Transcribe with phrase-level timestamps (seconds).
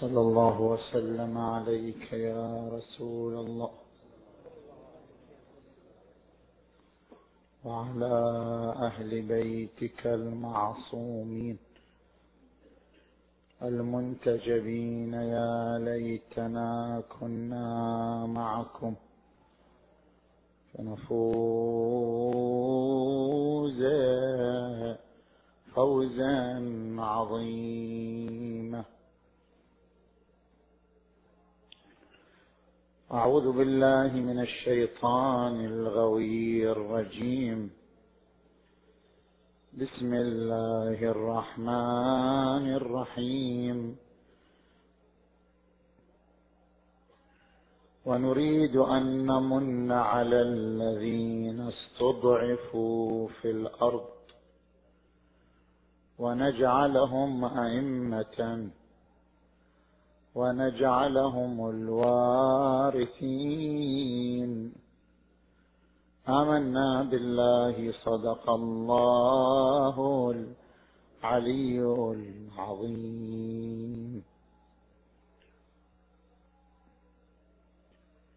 [0.00, 3.70] صلى الله وسلم عليك يا رسول الله.
[7.64, 8.14] وعلى
[8.88, 11.58] أهل بيتك المعصومين
[13.62, 18.94] المنتجبين يا ليتنا كنا معكم.
[20.74, 21.82] فنفوز
[25.74, 26.36] فوزا
[26.98, 28.55] عظيما.
[33.12, 37.70] أعوذ بالله من الشيطان الغوي الرجيم.
[39.78, 43.96] بسم الله الرحمن الرحيم.
[48.06, 54.08] ونريد أن نمن على الذين استضعفوا في الأرض
[56.18, 58.70] ونجعلهم أئمة
[60.36, 63.12] ونجعلهم الوارثين.
[66.28, 71.80] آمنا بالله صدق الله العلي
[72.12, 74.24] العظيم.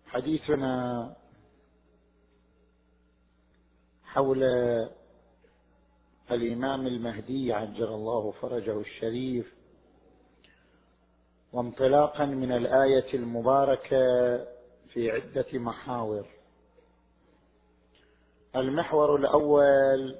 [0.07, 1.15] حديثنا
[4.05, 4.43] حول
[6.31, 9.58] الإمام المهدي عجل الله فرجه الشريف
[11.53, 13.97] وانطلاقا من الآية المباركة
[14.93, 16.25] في عدة محاور.
[18.55, 20.15] المحور الأول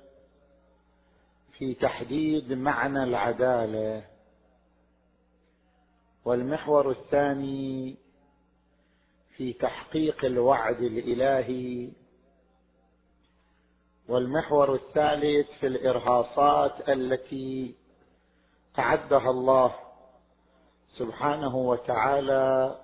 [1.58, 4.06] في تحديد معنى العدالة.
[6.26, 7.98] والمحور الثاني
[9.36, 11.90] في تحقيق الوعد الإلهي.
[14.08, 17.76] والمحور الثالث في الإرهاصات التي
[18.80, 19.76] أعدها الله
[21.00, 22.80] سبحانه وتعالى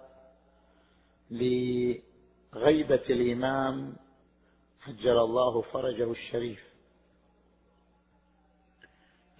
[1.31, 3.95] لغيبة الإمام
[4.87, 6.63] عجل الله فرجه الشريف.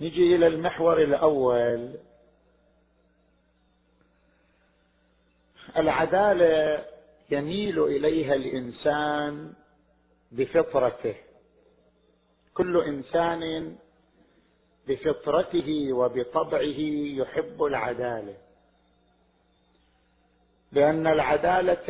[0.02, 1.96] نجي إلى المحور الأول.
[5.78, 6.86] العدالة
[7.30, 9.54] يميل إليها الإنسان
[10.32, 11.16] بفطرته.
[12.54, 13.76] كل إنسان
[14.88, 16.80] بفطرته وبطبعه
[17.20, 18.45] يحب العدالة.
[20.76, 21.88] لأن العدالة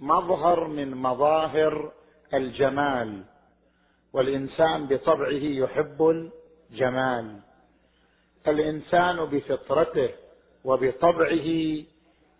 [0.00, 1.92] مظهر من مظاهر
[2.34, 3.22] الجمال
[4.12, 6.30] والإنسان بطبعه يحب
[6.70, 7.40] الجمال.
[8.48, 10.10] الإنسان بفطرته
[10.64, 11.48] وبطبعه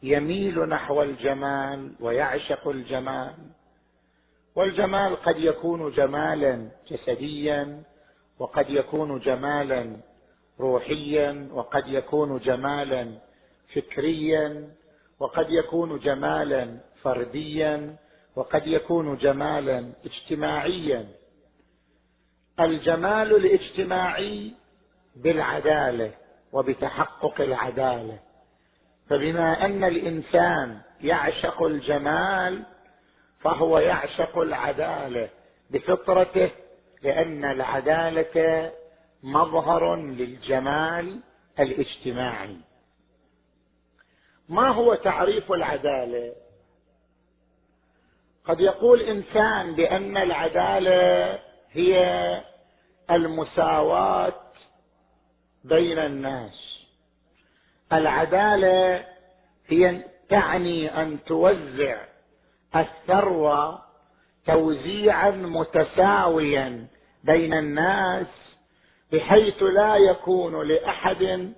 [0.03, 3.34] يميل نحو الجمال ويعشق الجمال.
[4.56, 7.82] والجمال قد يكون جمالا جسديا
[8.38, 9.97] وقد يكون جمالا
[10.60, 13.09] روحيا وقد يكون جمالا
[13.75, 14.69] فكريا.
[15.22, 17.97] وقد يكون جمالا فرديا
[18.37, 21.09] وقد يكون جمالا اجتماعيا.
[22.60, 24.53] الجمال الاجتماعي
[25.16, 26.10] بالعدالة
[26.53, 28.19] وبتحقق العدالة.
[29.10, 32.62] فبما أن الإنسان يعشق الجمال
[33.41, 35.28] فهو يعشق العدالة
[35.71, 36.50] بفطرته
[37.03, 38.72] لأن العدالة
[39.22, 41.21] مظهر للجمال
[41.60, 42.56] الاجتماعي.
[44.53, 46.33] ما هو تعريف العدالة؟
[48.45, 51.39] قد يقول إنسان بأن العدالة
[51.73, 51.97] هي
[53.11, 54.35] المساواة
[55.65, 56.87] بين الناس.
[57.93, 59.05] العدالة
[59.67, 61.97] هي تعني أن توزع
[62.77, 63.83] الثروة
[64.47, 66.87] توزيعا متساويا
[67.25, 68.27] بين الناس
[69.13, 71.53] بحيث لا يكون لأحد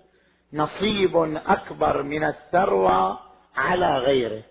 [0.52, 1.16] نصيب
[1.46, 3.18] أكبر من الثروة
[3.56, 4.42] على غيره.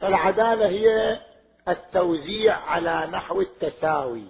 [0.00, 1.20] فالعدالة هي
[1.68, 4.26] التوزيع على نحو التساوي.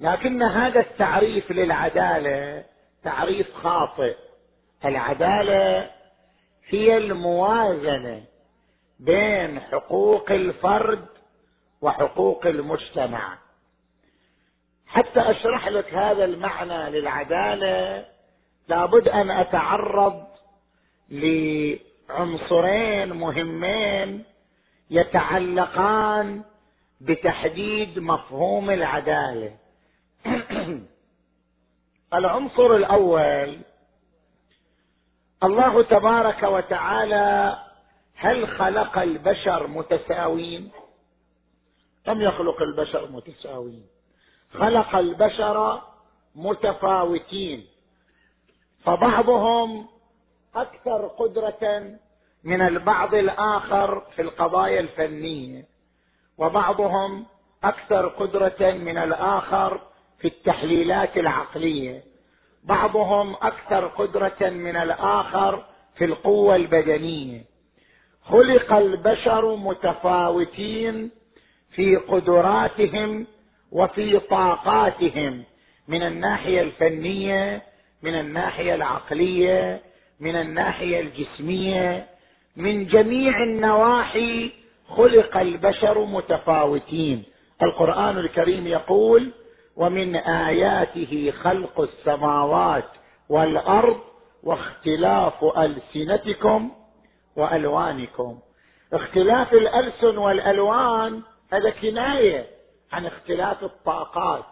[0.00, 2.64] لكن هذا التعريف للعدالة
[3.04, 4.16] تعريف خاطئ.
[4.84, 5.90] العدالة
[6.68, 8.24] هي الموازنة
[9.00, 11.06] بين حقوق الفرد
[11.80, 13.38] وحقوق المجتمع.
[14.86, 18.04] حتى أشرح لك هذا المعنى للعدالة
[18.68, 20.24] لابد أن أتعرض
[21.10, 24.24] لعنصرين مهمين
[24.90, 26.42] يتعلقان
[27.00, 29.56] بتحديد مفهوم العدالة.
[32.14, 33.58] العنصر الأول
[35.42, 37.58] الله تبارك وتعالى
[38.14, 40.70] هل خلق البشر متساوين؟
[42.06, 43.86] لم يخلق البشر متساوين؟
[44.52, 45.82] خلق البشر
[46.34, 47.66] متفاوتين.
[48.84, 49.86] فبعضهم
[50.56, 51.96] أكثر قدرة
[52.44, 55.64] من البعض الآخر في القضايا الفنية
[56.38, 57.26] وبعضهم
[57.64, 59.80] أكثر قدرة من الآخر
[60.18, 62.02] في التحليلات العقلية
[62.64, 65.64] بعضهم أكثر قدرة من الآخر
[65.94, 67.44] في القوة البدنية.
[68.22, 71.10] خلق البشر متفاوتين
[71.74, 73.26] في قدراتهم
[73.72, 75.44] وفي طاقاتهم
[75.88, 77.62] من الناحية الفنية
[78.02, 79.80] من الناحية العقلية
[80.20, 82.06] من الناحية الجسمية
[82.56, 84.50] من جميع النواحي
[84.88, 87.24] خلق البشر متفاوتين.
[87.62, 89.30] القرآن الكريم يقول
[89.76, 92.88] ومن آياته خلق السماوات
[93.28, 94.00] والأرض
[94.42, 96.70] واختلاف ألسنتكم
[97.36, 98.38] وألوانكم.
[98.92, 101.22] اختلاف الألسن والألوان
[101.52, 102.46] هذا كناية
[102.92, 104.44] عن اختلاف الطاقات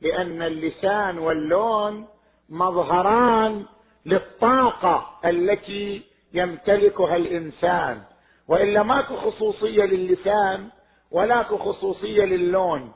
[0.00, 2.06] لأن اللسان واللون
[2.50, 3.64] مظهران
[4.06, 6.02] للطاقة التي
[6.34, 8.02] يمتلكها الإنسان.
[8.48, 10.68] وإلا ماكو خصوصية للسان
[11.10, 12.92] ولاكو خصوصية للون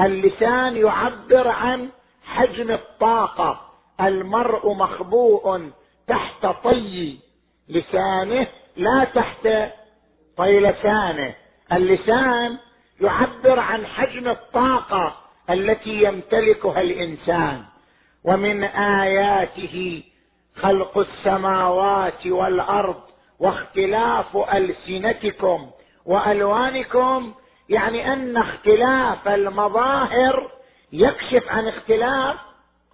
[0.00, 1.88] اللسان يعبر عن
[2.24, 3.60] حجم الطاقة.
[4.00, 5.70] المرء مخبوء
[6.06, 7.18] تحت طي
[7.68, 9.48] لسانه لا تحت
[10.36, 11.34] طي لسانه.
[11.72, 12.58] اللسان
[13.00, 15.16] يعبر عن حجم الطاقة
[15.50, 17.64] التي يمتلكها الإنسان.
[18.26, 20.02] ومن آياته
[20.56, 23.00] خلق السماوات والأرض
[23.38, 25.70] واختلاف ألسنتكم
[26.06, 27.34] وألوانكم
[27.68, 30.50] يعني أن اختلاف المظاهر
[30.92, 32.36] يكشف عن اختلاف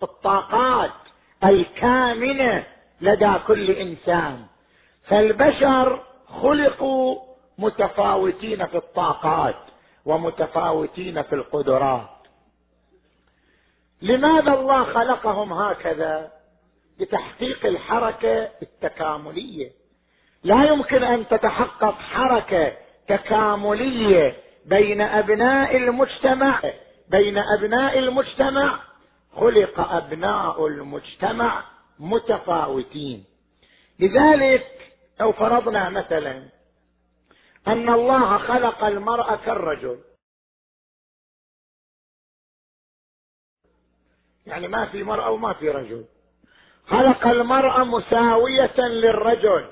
[0.03, 0.91] الطاقات
[1.45, 2.65] الكامنة
[3.01, 4.45] لدى كل إنسان.
[5.09, 6.01] فالبشر
[6.43, 7.21] خلقوا
[7.59, 9.57] متفاوتين في الطاقات
[10.05, 12.22] ومتفاوتين في القدرات.
[14.03, 16.31] لماذا الله خلقهم هكذا؟
[17.01, 19.71] لتحقيق الحركة التكاملية.
[20.45, 22.73] لا يمكن أن تتحقق حركة
[23.09, 26.61] تكاملية بين أبناء المجتمع.
[27.11, 28.79] بين أبناء المجتمع
[29.37, 31.63] خلق أبناء المجتمع
[31.99, 33.25] متفاوتين.
[34.01, 34.67] لذلك
[35.21, 36.43] لو فرضنا مثلا
[37.69, 39.99] أن الله خلق المرأة كالرجل
[44.47, 46.05] يعني ما في مرأة وما في رجل.
[46.87, 49.65] خلق المرأة مساوية للرجل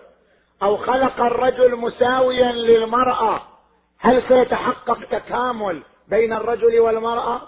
[0.62, 3.42] أو خلق الرجل مساويا للمرأة.
[3.98, 7.42] هل سيتحقق تكامل بين الرجل والمرأة؟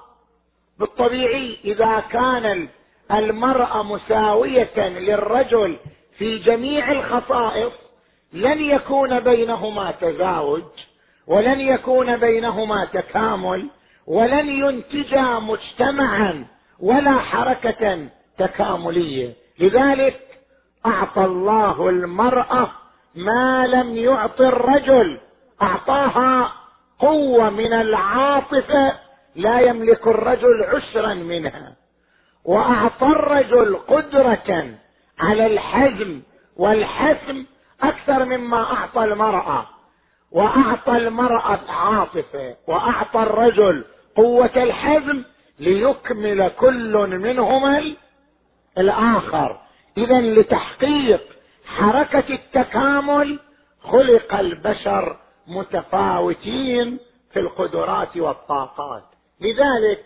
[0.78, 2.68] بالطبيعي إذا كان
[3.10, 5.76] المرأة مساوية للرجل
[6.18, 7.72] في جميع الخصائص
[8.32, 10.62] لن يكون بينهما تزاوج
[11.26, 13.68] ولن يكون بينهما تكامل
[14.06, 16.46] ولن ينتجا مجتمعا
[16.82, 18.08] ولا حركة
[18.38, 19.32] تكاملية.
[19.58, 20.20] لذلك
[20.86, 22.70] أعطى الله المرأة
[23.14, 25.20] ما لم يعط الرجل.
[25.62, 26.52] أعطاها
[26.98, 28.92] قوة من العاطفه
[29.36, 31.72] لا يملك الرجل عشرا منها.
[32.44, 34.74] وأعطى الرجل قدرة
[35.18, 36.22] على الحزم
[36.56, 37.44] والحسم
[37.82, 39.66] أكثر مما أعطى المرأة.
[40.32, 42.56] وأعطى المرأة عاطفة.
[42.66, 43.84] وأعطى الرجل
[44.16, 45.22] قوة الحزم
[45.62, 47.94] ليكمل كل منهما
[48.78, 49.60] الآخر.
[49.96, 51.20] اذا لتحقيق
[51.66, 53.38] حركة التكامل
[53.82, 56.98] خلق البشر متفاوتين
[57.32, 59.04] في القدرات والطاقات.
[59.40, 60.04] لذلك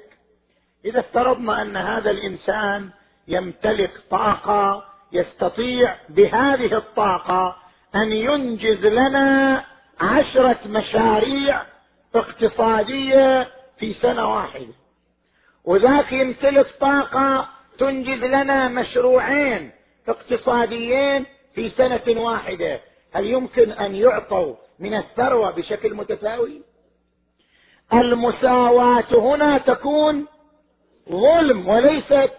[0.85, 2.91] إذا افترضنا أن هذا الإنسان
[3.29, 7.57] يمتلك طاقة يستطيع بهذه الطاقة
[7.95, 9.65] أن ينجز لنا
[10.01, 11.63] عشرة مشاريع
[12.15, 14.86] اقتصادية في سنة واحدة.
[15.67, 19.71] وذاك يمتلك طاقة تنجز لنا مشروعين
[20.09, 22.81] اقتصاديين في سنة واحدة.
[23.13, 26.63] هل يمكن أن يعطوا من الثروة بشكل متساوي؟
[27.93, 30.27] المساواة هنا تكون
[31.11, 32.33] ظلم وليست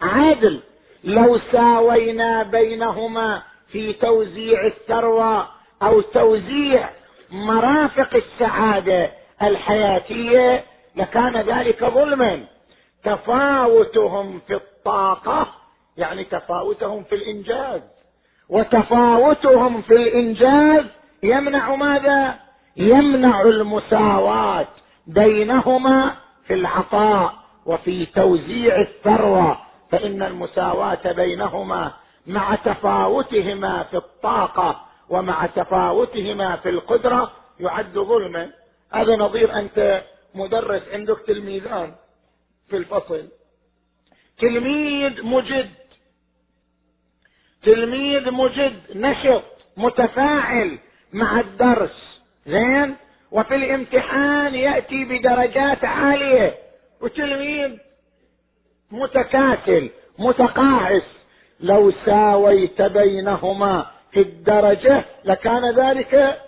[0.00, 0.60] عدل.
[1.04, 5.48] لو ساوينا بينهما في توزيع الثروة
[5.82, 6.90] أو توزيع
[7.30, 9.10] مرافق السعادة
[9.42, 10.64] الحياتية
[10.96, 12.44] لكان ذلك ظلما.
[13.04, 15.46] تفاوتهم في الطاقة
[15.96, 17.82] يعني تفاوتهم في الإنجاز.
[18.48, 20.84] وتفاوتهم في الإنجاز
[21.22, 22.34] يمنع ماذا؟
[22.76, 24.68] يمنع المساواة
[25.06, 26.14] بينهما
[26.46, 27.34] في العطاء
[27.66, 29.58] وفي توزيع الثروة.
[29.90, 31.92] فإن المساواة بينهما
[32.26, 37.30] مع تفاوتهما في الطاقة ومع تفاوتهما في القدرة
[37.60, 38.50] يعد ظلما.
[38.92, 40.02] هذا نظير أنت؟
[40.34, 41.94] مدرس عندك تلميذان
[42.68, 43.28] في الفصل.
[44.38, 45.70] تلميذ مجد.
[47.62, 49.42] تلميذ مجد نشط
[49.76, 50.78] متفاعل
[51.12, 52.22] مع الدرس.
[52.46, 52.96] زين؟
[53.30, 56.58] وفي الامتحان يأتي بدرجات عالية.
[57.00, 57.78] وتلميذ
[58.90, 61.02] متكاسل متقاعس.
[61.60, 66.40] لو ساويت بينهما في الدرجة لكان ذلك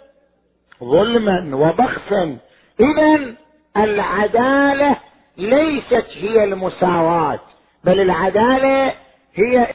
[0.84, 2.38] ظلما وبخسا.
[2.80, 3.34] اذا
[3.76, 5.00] العدالة
[5.36, 7.40] ليست هي المساواة
[7.84, 8.94] بل العدالة
[9.34, 9.74] هي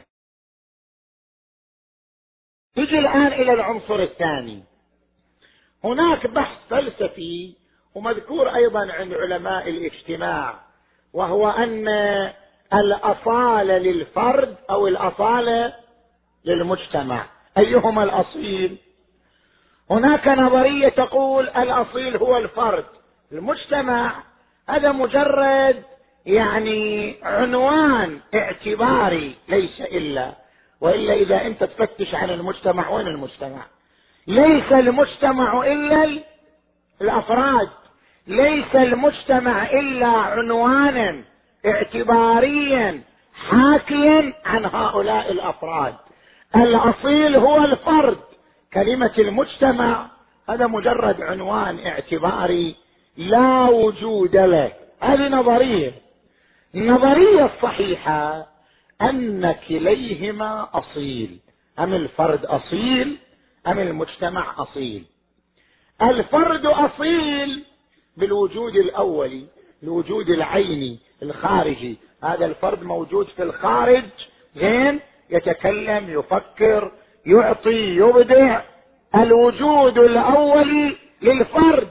[2.77, 4.63] نجي الآن إلى العنصر الثاني.
[5.83, 7.55] هناك بحث فلسفي
[7.95, 10.59] ومذكور أيضا عند علماء الاجتماع
[11.13, 11.87] وهو أن
[12.73, 15.73] الأصالة للفرد أو الأصالة
[16.45, 17.25] للمجتمع.
[17.57, 18.77] أيهما الأصيل؟
[19.89, 22.85] هناك نظرية تقول الأصيل هو الفرد.
[23.31, 24.11] المجتمع
[24.69, 25.83] هذا مجرد
[26.25, 30.33] يعني عنوان اعتباري ليس إلا
[30.81, 33.61] وإلا إذا أنت تفتش عن المجتمع وين المجتمع؟
[34.27, 36.23] ليس المجتمع إلا
[37.01, 37.69] الأفراد.
[38.27, 41.23] ليس المجتمع إلا عنوانا
[41.65, 43.01] اعتباريا
[43.49, 45.95] حاكيا عن هؤلاء الأفراد.
[46.55, 48.19] الأصيل هو الفرد.
[48.73, 50.07] كلمة المجتمع
[50.49, 52.75] هذا مجرد عنوان اعتباري
[53.17, 55.91] لا وجود له هذه نظرية.
[56.75, 58.47] النظريه الصحيحه
[59.01, 61.39] ان كليهما أصيل.
[61.79, 63.17] أم الفرد أصيل
[63.67, 65.05] أم المجتمع أصيل.
[66.01, 67.63] الفرد أصيل
[68.17, 69.45] بالوجود الاولي
[69.83, 71.97] الوجود العيني الخارجي.
[72.23, 74.05] هذا الفرد موجود في الخارج
[74.55, 74.99] زين؟
[75.29, 76.91] يتكلم يفكر
[77.25, 78.61] يعطي يبدع.
[79.15, 81.87] الوجود الاولي للفرد.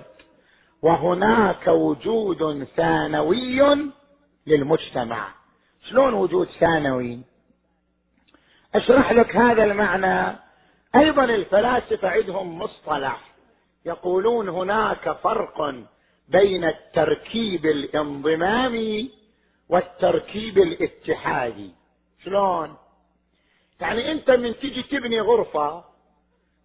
[0.83, 3.91] وهناك وجود ثانوي
[4.47, 5.29] للمجتمع.
[5.91, 7.21] شلون وجود ثانوي؟
[8.75, 10.39] أشرح لك هذا المعنى.
[10.95, 13.21] أيضا الفلاسفة عندهم مصطلح.
[13.87, 15.75] يقولون هناك فرق
[16.29, 19.11] بين التركيب الانضمامي
[19.69, 21.71] والتركيب الاتحادي.
[22.25, 22.77] شلون؟
[23.81, 25.85] يعني أنت من تجي تبني غرفة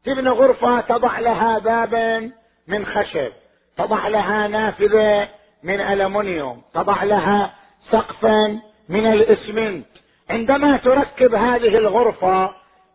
[0.05, 2.31] تبني غرفة تضع لها بابا
[2.67, 3.31] من خشب.
[3.77, 5.27] تضع لها نافذة
[5.63, 7.53] من ألمنيوم تضع لها
[7.91, 9.85] سقفا من الإسمنت.
[10.29, 12.51] عندما تركب هذه الغرفة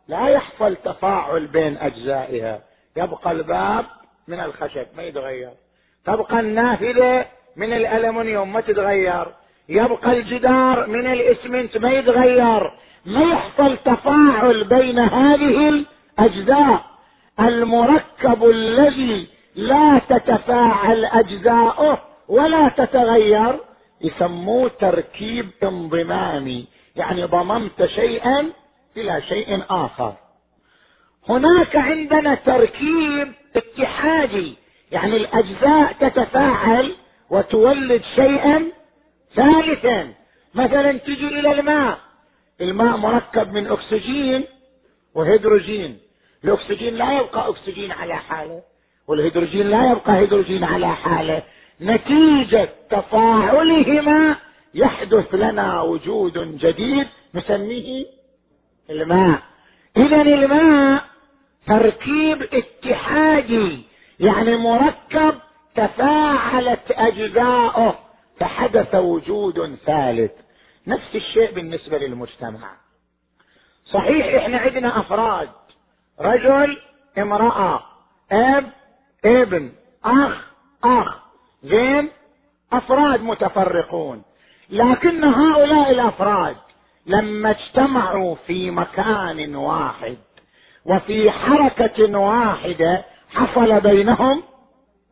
[0.08, 2.60] لا يحصل تفاعل بين أجزائها.
[2.96, 3.84] يبقى الباب
[4.28, 5.50] من الخشب ما يتغير.
[6.06, 7.24] تبقى النافذة
[7.56, 9.26] من الألمنيوم ما تتغير.
[9.68, 12.72] يبقى الجدار من الإسمنت ما يتغير.
[13.06, 16.84] ما يحصل تفاعل بين هذه الأجزاء.
[17.40, 21.98] المركب الذي لا تتفاعل أجزاؤه
[22.28, 23.60] ولا تتغير.
[24.00, 28.52] يسموه تركيب انضمامي يعني ضممت شيئا
[28.96, 30.14] إلى شيء آخر.
[31.28, 34.56] هناك عندنا تركيب اتحادي
[34.92, 36.94] يعني الأجزاء تتفاعل
[37.30, 38.72] وتولد شيئا
[39.34, 40.14] ثالثا.
[40.54, 41.98] مثلا تجي إلى الماء.
[42.60, 44.44] الماء مركب من أكسجين
[45.14, 45.98] وهيدروجين.
[46.44, 48.62] الأكسجين لا يبقى أكسجين على حاله.
[49.08, 51.42] والهيدروجين لا يبقى هيدروجين على حاله.
[51.80, 54.36] نتيجة تفاعلهما
[54.74, 58.06] يحدث لنا وجود جديد نسميه
[58.90, 59.42] الماء.
[59.96, 61.04] اذا الماء
[61.66, 63.82] تركيب اتحادي
[64.20, 65.34] يعني مركب
[65.74, 67.98] تفاعلت أجزاؤه
[68.40, 70.32] فحدث وجود ثالث.
[70.86, 72.76] نفس الشيء بالنسبة للمجتمع.
[73.84, 75.48] صحيح إحنا عندنا أفراد
[76.20, 76.78] رجل
[77.18, 77.82] امرأة
[78.32, 78.64] أب
[79.24, 79.72] ابن
[80.04, 80.46] أخ
[80.84, 81.18] أخ.
[81.62, 82.08] زين؟
[82.72, 84.22] أفراد متفرقون.
[84.70, 86.56] لكن هؤلاء الأفراد
[87.06, 90.16] لما اجتمعوا في مكان واحد
[90.84, 94.42] وفي حركة واحدة حصل بينهم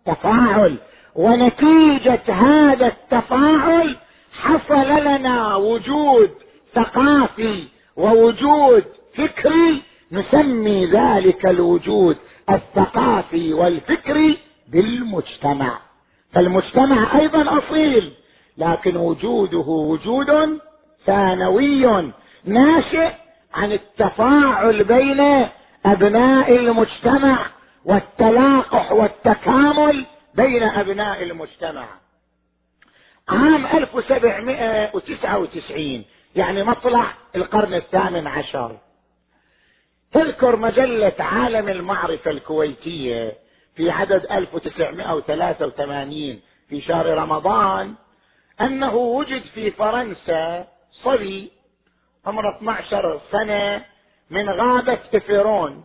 [0.07, 0.77] تفاعل
[1.15, 3.97] ونتيجة هذا التفاعل
[4.33, 6.31] حصل لنا وجود
[6.75, 7.65] ثقافي
[7.97, 8.85] ووجود
[9.17, 9.83] فكري
[10.13, 12.17] نسمي ذلك الوجود
[12.51, 14.39] الثقافي والفكري
[14.69, 15.79] بالمجتمع.
[16.33, 18.13] فالمجتمع أيضا أصيل
[18.59, 20.59] لكن وجوده وجود
[21.07, 22.13] ثانوي
[22.45, 23.13] ناشئ
[23.55, 25.47] عن التفاعل بين
[25.87, 27.47] أبناء المجتمع
[27.85, 31.85] والتلاقح والتكامل بين أبناء المجتمع.
[33.29, 36.05] عام 1799
[36.37, 37.05] يعني مطلع
[37.37, 38.77] القرن الثامن عشر.
[40.17, 43.37] تذكر مجلة عالم المعرفة الكويتية
[43.75, 47.95] في عدد 1983 في شهر رمضان
[48.61, 51.51] أنه وجد في فرنسا صبي
[52.27, 53.85] عمره 12 سنة
[54.31, 55.85] من غابة إفيرون.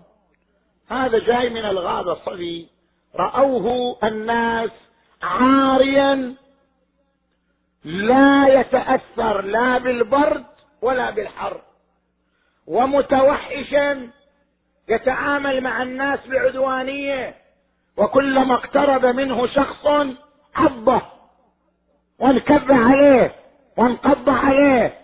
[0.89, 2.67] هذا جاي من الغابة صبي
[3.15, 4.71] رأوه الناس
[5.23, 6.35] عاريا
[7.83, 10.45] لا يتأثر لا بالبرد
[10.81, 11.61] ولا بالحر
[12.67, 14.09] ومتوحشا
[14.91, 17.35] يتعامل مع الناس بعدوانية
[17.97, 19.87] وكلما اقترب منه شخص
[20.55, 21.01] عضه
[22.19, 23.35] وانكب عليه
[23.77, 24.97] وانقض عليه.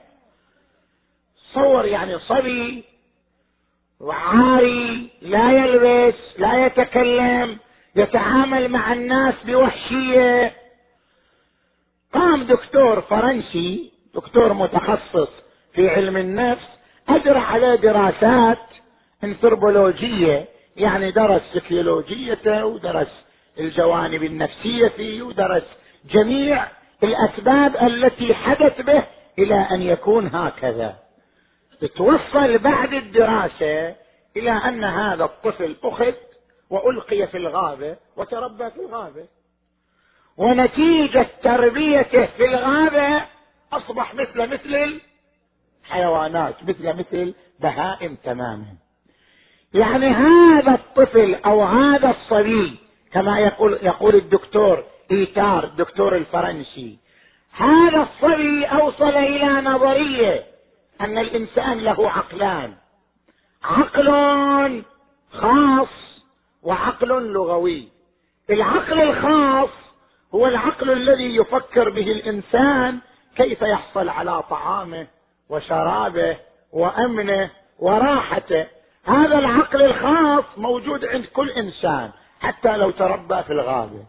[1.54, 2.84] صور يعني صبي
[4.00, 7.58] وعاري لا يلبس لا يتكلم
[7.96, 10.54] يتعامل مع الناس بوحشية.
[12.14, 15.30] قام دكتور فرنسي دكتور متخصص
[15.74, 16.68] في علم النفس
[17.10, 18.58] أجرى عليه دراسات
[19.24, 20.46] انثروبولوجيه
[20.76, 23.26] يعني درس سيكيولوجيته ودرس
[23.60, 25.64] الجوانب النفسية فيه ودرس
[26.06, 26.68] جميع
[27.04, 29.04] الأسباب التي حدث به
[29.40, 30.96] إلى أن يكون هكذا.
[31.96, 33.96] توصل بعد الدراسة
[34.38, 36.14] إلى أن هذا الطفل أخذ
[36.70, 39.26] وألقي في الغابة وتربى في الغابة.
[40.38, 43.26] ونتيجة تربيته في الغابة
[43.74, 45.00] أصبح مثل مثل
[45.84, 48.87] الحيوانات مثل مثل بهائم تماما.
[49.74, 52.76] يعني هذا الطفل أو هذا الصبي
[53.14, 56.98] كما يقول يقول الدكتور إيتار الدكتور الفرنسي
[57.58, 60.44] هذا الصبي أوصل إلى نظرية
[61.02, 62.74] أن الإنسان له عقلان.
[63.64, 64.84] عقل
[65.32, 66.24] خاص
[66.64, 67.88] وعقل لغوي.
[68.50, 69.70] العقل الخاص
[70.36, 73.00] هو العقل الذي يفكر به الإنسان
[73.36, 75.08] كيف يحصل على طعامه
[75.50, 76.38] وشرابه
[76.72, 78.68] وأمنه وراحته.
[79.08, 82.12] هذا العقل الخاص موجود عند كل إنسان
[82.42, 84.06] حتى لو تربى في الغابة.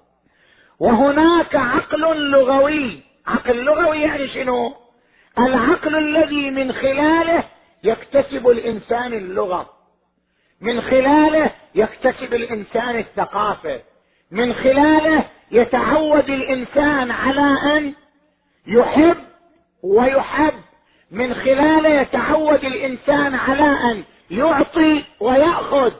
[0.80, 3.02] وهناك عقل لغوي.
[3.26, 4.74] عقل لغوي يعني شنو؟
[5.38, 7.44] العقل الذي من خلاله
[7.84, 9.70] يكتسب الإنسان اللغة.
[10.60, 13.80] من خلاله يكتسب الإنسان الثقافة.
[14.30, 17.94] من خلاله يتعود الإنسان على أن
[18.66, 19.16] يحب
[19.82, 20.54] ويحب.
[21.10, 25.92] من خلاله يتعود الإنسان على أن يعطي ويأخذ.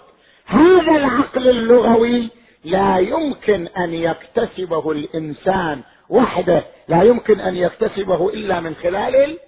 [0.46, 2.30] هذا العقل اللغوي
[2.64, 9.38] لا يمكن أن يكتسبه الإنسان وحده لا يمكن أن يكتسبه إلا من خلال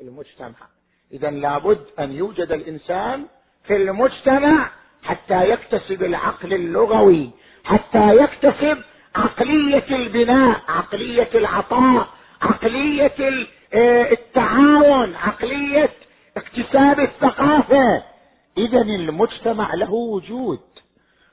[0.00, 0.54] المجتمع.
[1.12, 3.26] إذا لابد أن يوجد الإنسان
[3.66, 4.70] في المجتمع
[5.02, 7.30] حتى يكتسب العقل اللغوي
[7.64, 8.78] حتى يكتسب
[9.14, 12.08] عقلية البناء عقلية العطاء
[12.42, 15.90] عقلية آه، التعاون عقلية
[16.36, 18.02] اكتساب الثقافة.
[18.60, 20.60] اذا المجتمع له وجود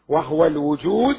[0.07, 1.15] وهو الوجود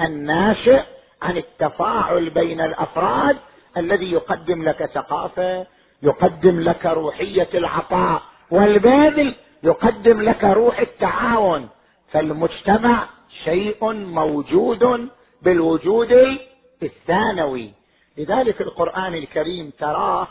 [0.00, 0.82] الناشئ
[1.22, 3.36] عن التفاعل بين الأفراد
[3.76, 5.66] الذي يقدم لك ثقافة
[6.02, 11.68] يقدم لك روحية العطاء والبذل يقدم لك روح التعاون.
[12.12, 13.08] فالمجتمع
[13.44, 15.08] شيء موجود
[15.42, 16.12] بالوجود
[16.82, 17.70] الثانوي.
[18.18, 20.28] لذلك القرآن الكريم تراه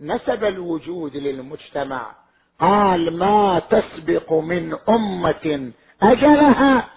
[0.00, 2.12] نسب الوجود للمجتمع
[2.60, 6.88] قال ما تسبق من أمة أجلها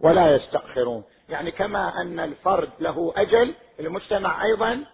[0.00, 1.04] ولا يستأخرون.
[1.28, 4.84] يعني كما أن الفرد له أجل المجتمع أيضا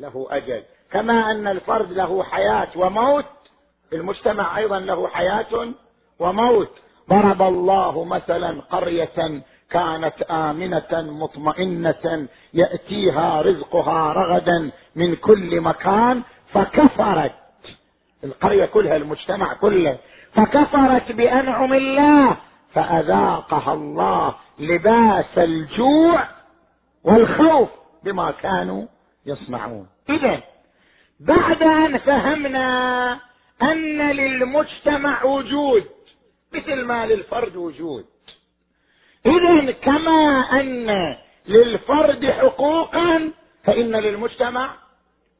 [0.00, 0.62] له أجل.
[0.90, 3.24] كما أن الفرد له حياة وموت
[3.92, 5.72] المجتمع أيضا له حياة
[6.18, 6.70] وموت.
[7.10, 17.32] ضرب الله مثلا قرية كانت آمنة مطمئنة يأتيها رزقها رغدا من كل مكان فكفرت.
[18.24, 19.98] القرية كلها المجتمع كله.
[20.34, 22.36] فكفرت بأنعم الله
[22.74, 26.24] فأذاقها الله لباس الجوع
[27.04, 27.68] والخوف
[28.04, 28.86] بما كانوا
[29.26, 29.88] يصنعون.
[30.10, 30.40] إذا
[31.20, 33.12] بعد أن فهمنا
[33.62, 35.84] أن للمجتمع وجود
[36.54, 38.04] مثل ما للفرد وجود.
[39.26, 41.16] إذا كما أن
[41.48, 43.32] للفرد حقوقا
[43.64, 44.74] فإن للمجتمع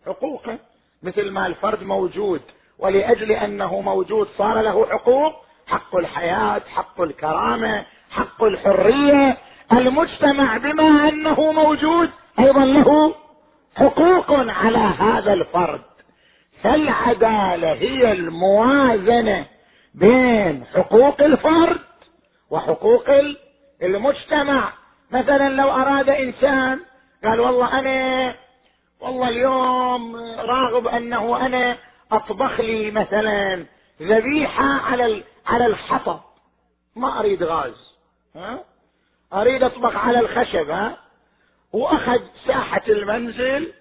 [0.07, 0.59] حقوقا
[1.03, 2.43] مثل ما الفرد موجود.
[2.79, 5.33] ولأجل أنه موجود صار له حقوق
[5.67, 9.37] حق الحياة حق الكرامة حق الحرية.
[9.73, 13.15] المجتمع بما أنه موجود أيضا له
[13.77, 15.83] حقوق على هذا الفرد.
[16.63, 19.47] فالعدالة هي الموازنة
[19.95, 21.81] بين حقوق الفرد
[22.51, 23.05] وحقوق
[23.83, 24.73] المجتمع.
[25.11, 26.81] مثلا لو أراد إنسان
[27.25, 28.35] قال والله أنا
[29.01, 31.77] والله اليوم راغب أنه أنا
[32.13, 33.65] أطبخ لي مثلا
[34.03, 36.21] ذبيحة على على الحطب.
[36.97, 37.95] ما أريد غاز
[38.37, 38.65] ها؟
[39.33, 40.97] أريد أطبخ على الخشب ها؟
[41.73, 43.73] وأخذ ساحة المنزل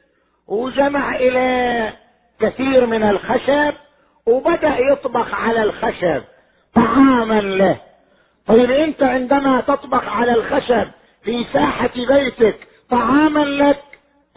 [0.48, 1.94] وجمع إلى
[2.40, 3.74] كثير من الخشب
[4.26, 6.24] وبدأ يطبخ على الخشب
[6.76, 7.82] طعاما له.
[8.48, 10.92] طيب أنت عندما تطبخ على الخشب
[11.24, 13.84] في ساحة بيتك طعاما لك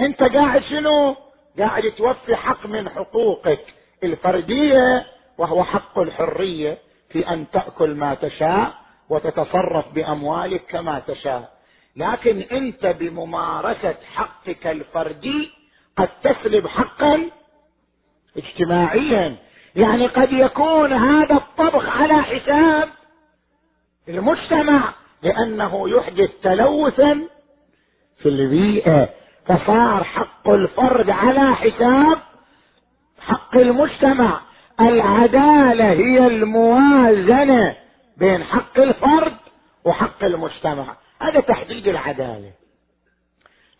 [0.00, 1.16] أنت قاعد شنو؟
[1.58, 3.64] قاعد توفي حق من حقوقك.
[4.04, 5.06] الفردية
[5.38, 6.78] وهو حق الحرية
[7.10, 8.74] في أن تأكل ما تشاء
[9.08, 11.52] وتتصرف بأموالك كما تشاء.
[11.96, 15.50] لكن أنت بممارسة حقك الفردي
[15.96, 17.30] قد تسلب حقا
[18.36, 19.36] اجتماعيا.
[19.76, 22.88] يعني قد يكون هذا الطبخ على حساب
[24.08, 27.28] المجتمع لأنه يحدث تلوثا
[28.18, 29.08] في البيئة.
[29.46, 32.18] فصار حق الفرد على حساب
[33.30, 34.40] حق المجتمع.
[34.80, 37.76] العدالة هي الموازنة
[38.16, 39.36] بين حق الفرد
[39.84, 40.96] وحق المجتمع.
[41.22, 42.52] هذا تحديد العدالة.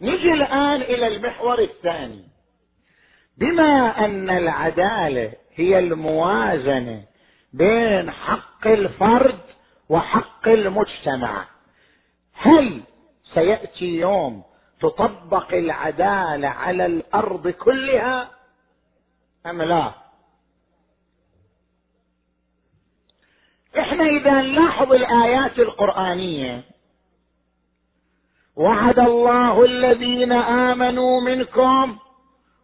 [0.01, 2.25] نجي الآن إلى المحور الثاني.
[3.39, 7.03] بما أن العدالة هي الموازنة
[7.53, 9.41] بين حق الفرد
[9.89, 11.45] وحق المجتمع
[12.35, 12.81] هل
[13.35, 14.43] سيأتي يوم
[14.81, 18.40] تطبق العدالة على الأرض كلها؟
[19.47, 19.93] أم لا.
[23.79, 26.65] إحنا إذا نلاحظ الآيات القرآنية
[28.57, 31.97] وعد الله الذين آمنوا منكم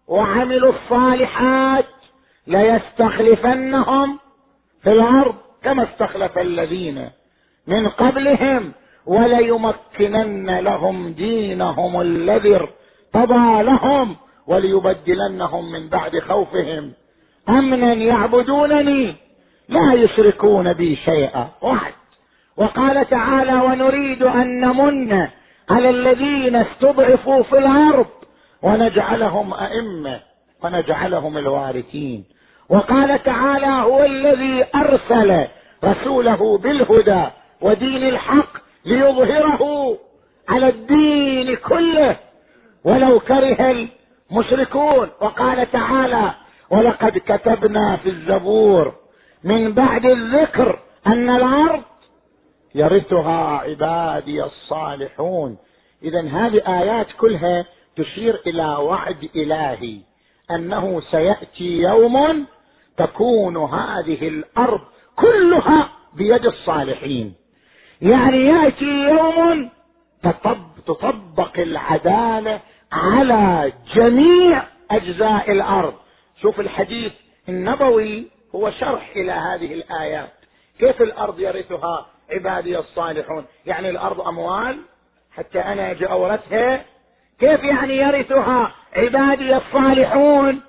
[0.09, 1.87] وعملوا الصالحات
[2.47, 4.19] ليستخلفنهم
[4.83, 7.11] في الأرض كما استخلف الذين
[7.67, 8.73] من قبلهم
[9.07, 14.17] وليمكنن لهم دينهم الذي ارتضى لهم.
[14.47, 16.93] وليبدلنهم من بعد خوفهم.
[17.49, 19.15] امنا يعبدونني؟
[19.69, 21.49] لا يشركون بي شيئا.
[21.63, 21.93] واحد.
[22.57, 25.29] وقال تعالى ونريد أن نمن
[25.71, 28.07] على الذين استضعفوا في الأرض
[28.63, 30.21] ونجعلهم أئمة
[30.65, 32.25] ونجعلهم الوارثين.
[32.69, 35.47] وقال تعالى هو الذي أرسل
[35.85, 37.25] رسوله بالهدى
[37.61, 39.97] ودين الحق ليظهره
[40.49, 42.17] على الدين كله.
[42.85, 43.89] ولو كره
[44.31, 46.35] المشركون وقال تعالى
[46.71, 48.95] ولقد كتبنا في الزبور
[49.45, 51.83] من بعد الذكر أن الأرض
[52.75, 55.59] يرثها عبادي الصالحون.
[56.03, 57.65] اذا هذه آيات كلها
[57.97, 60.01] تشير إلى وعد إلهي
[60.51, 62.47] أنه سيأتي يوم
[62.97, 64.81] تكون هذه الأرض
[65.17, 67.35] كلها بيد الصالحين.
[68.03, 69.71] يعني يأتي يوم
[70.87, 72.61] تطبق العدالة
[72.93, 75.95] على جميع أجزاء الأرض.
[76.43, 77.13] شوف الحديث
[77.49, 80.33] النبوي هو شرح إلى هذه الآيات.
[80.79, 84.79] كيف الأرض يرثها عبادي الصالحون؟ يعني الأرض أموال؟
[85.37, 86.85] حتى أنا أجي أورثها؟
[87.41, 90.61] كيف يعني يرثها عبادي الصالحون؟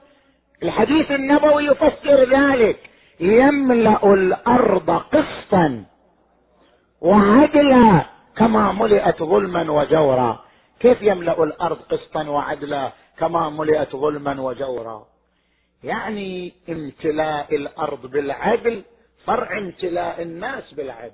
[0.64, 2.90] الحديث النبوي يفسر ذلك.
[3.20, 5.86] يملأ الأرض قسطا
[7.02, 8.06] وعدلا
[8.38, 10.47] كما ملئت ظلما وجورا.
[10.80, 15.08] كيف يملأ الأرض قسطا وعدلا كما ملئت ظلما وجورا؟
[15.84, 18.84] يعني امتلاء الأرض بالعدل
[19.26, 21.12] فرع امتلاء الناس بالعدل.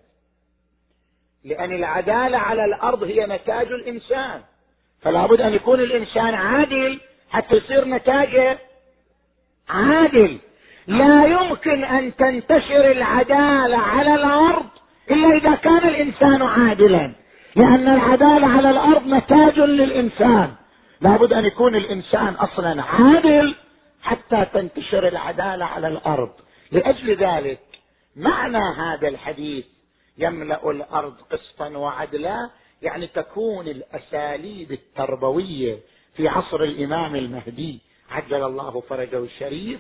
[1.44, 4.42] لأن العدالة على الأرض هي نتاج الإنسان.
[5.02, 7.00] فلا بد أن يكون الإنسان عادل
[7.30, 8.60] حتى يصير نتاجه
[9.70, 10.40] عادل.
[10.88, 14.66] لا يمكن أن تنتشر العدالة على الأرض
[15.12, 17.23] إلا إذا كان الإنسان عادلا.
[17.56, 20.54] لأن العدالة على الأرض نتاج للإنسان.
[21.02, 23.56] لابد أن يكون الإنسان أصلا عادل
[24.02, 26.32] حتى تنتشر العدالة على الأرض.
[26.72, 27.60] لأجل ذلك
[28.16, 29.66] معنى هذا الحديث
[30.18, 32.50] يملأ الأرض قسطا وعدلا
[32.82, 35.78] يعني تكون الأساليب التربوية
[36.16, 37.80] في عصر الإمام المهدي
[38.12, 39.80] عجل الله فرجه الشريف.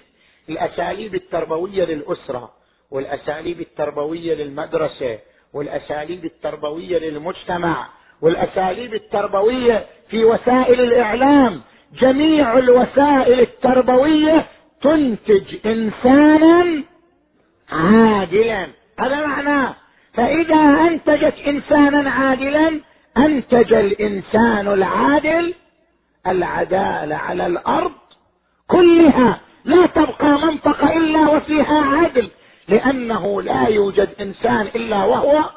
[0.49, 2.53] الأساليب التربوية للأسرة
[2.91, 5.19] والأساليب التربوية للمدرسة
[5.53, 7.87] والأساليب التربوية للمجتمع
[8.21, 11.61] والأساليب التربوية في وسائل الإعلام.
[11.99, 14.45] جميع الوسائل التربوية
[14.81, 16.83] تنتج إنسانا
[17.71, 18.67] عادلا.
[18.99, 19.75] هذا معناه.
[20.13, 22.81] فإذا أنتجت إنسانا عادلا
[23.17, 25.53] أنتج الإنسان العادل
[26.27, 27.91] العداله على الأرض
[28.67, 29.39] كلها.
[29.65, 32.29] لا تبقى منطقة إلا وفيها عدل.
[32.67, 35.49] لأنه لا يوجد إنسان إلا وهو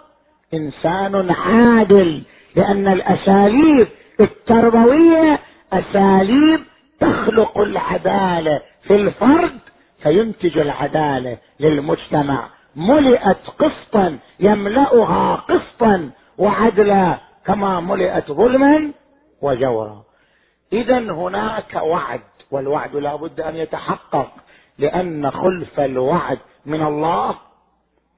[0.55, 2.23] إنسان عادل.
[2.57, 3.89] لأن الأساليب
[4.21, 5.39] التربوية
[5.73, 6.61] أساليب
[7.01, 8.61] تخلق العدالة.
[8.83, 9.59] في الفرد
[10.03, 12.49] فينتج العدالة للمجتمع.
[12.77, 18.93] ملئت قسطا يملأها قسطا وعدلا كما ملئت ظلما
[19.43, 20.03] وجورا.
[20.73, 24.33] اذا هناك وعد والوعد لا بد أن يتحقق.
[24.79, 27.39] لأن خلف الوعد من الله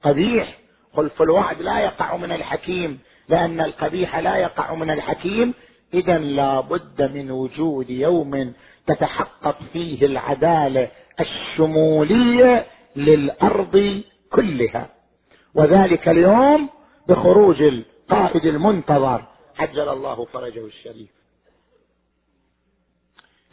[0.03, 0.59] قبيح.
[0.97, 3.01] خلف الوعد لا يقع من الحكيم.
[3.29, 5.55] لأن القبيح لا يقع من الحكيم.
[5.95, 8.53] إذا لا بد من وجود يوم
[8.87, 10.91] تتحقق فيه العدالة
[11.21, 12.67] الشمولية
[12.97, 14.91] للأرض كلها.
[15.55, 16.69] وذلك اليوم
[17.09, 19.25] بخروج القائد المنتظر.
[19.59, 21.11] عجل الله فرجه الشريف.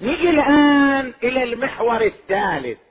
[0.02, 2.85] نجي الآن إلى المحور الثالث.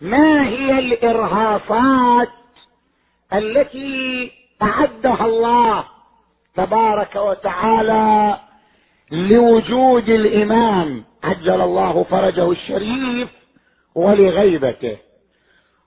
[0.00, 2.28] ما هي الإرهاصات
[3.32, 4.32] التي
[4.62, 5.84] أعدها الله
[6.56, 8.40] تبارك وتعالى
[9.10, 13.28] لوجود الإمام عجل الله فرجه الشريف
[13.94, 14.96] ولغيبته؟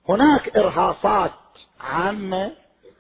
[0.10, 1.32] هناك إرهاصات
[1.82, 2.52] عامة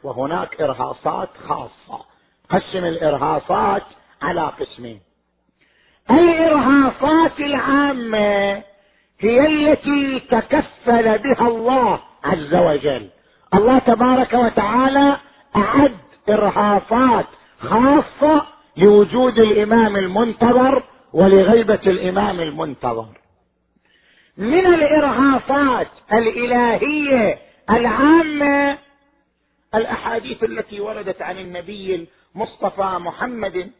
[0.04, 2.06] وهناك إرهاصات خاصة.
[2.50, 3.84] قسم الإرهاصات
[4.22, 5.00] على قسمين.
[6.12, 8.64] الإرهاصات العامة
[9.20, 13.10] هي التي تكفل بها الله عز وجل.
[13.54, 15.18] الله تبارك وتعالى
[15.56, 15.98] أعد
[16.30, 17.26] إرهاصات
[17.60, 18.46] خاصة
[18.78, 23.08] لوجود الإمام المنتظر ولغيبة الإمام المنتظر.
[24.38, 27.38] من الإرهاصات الإلهية
[27.70, 28.78] العامة
[29.76, 33.72] الأحاديث التي وردت عن النبي المصطفى محمد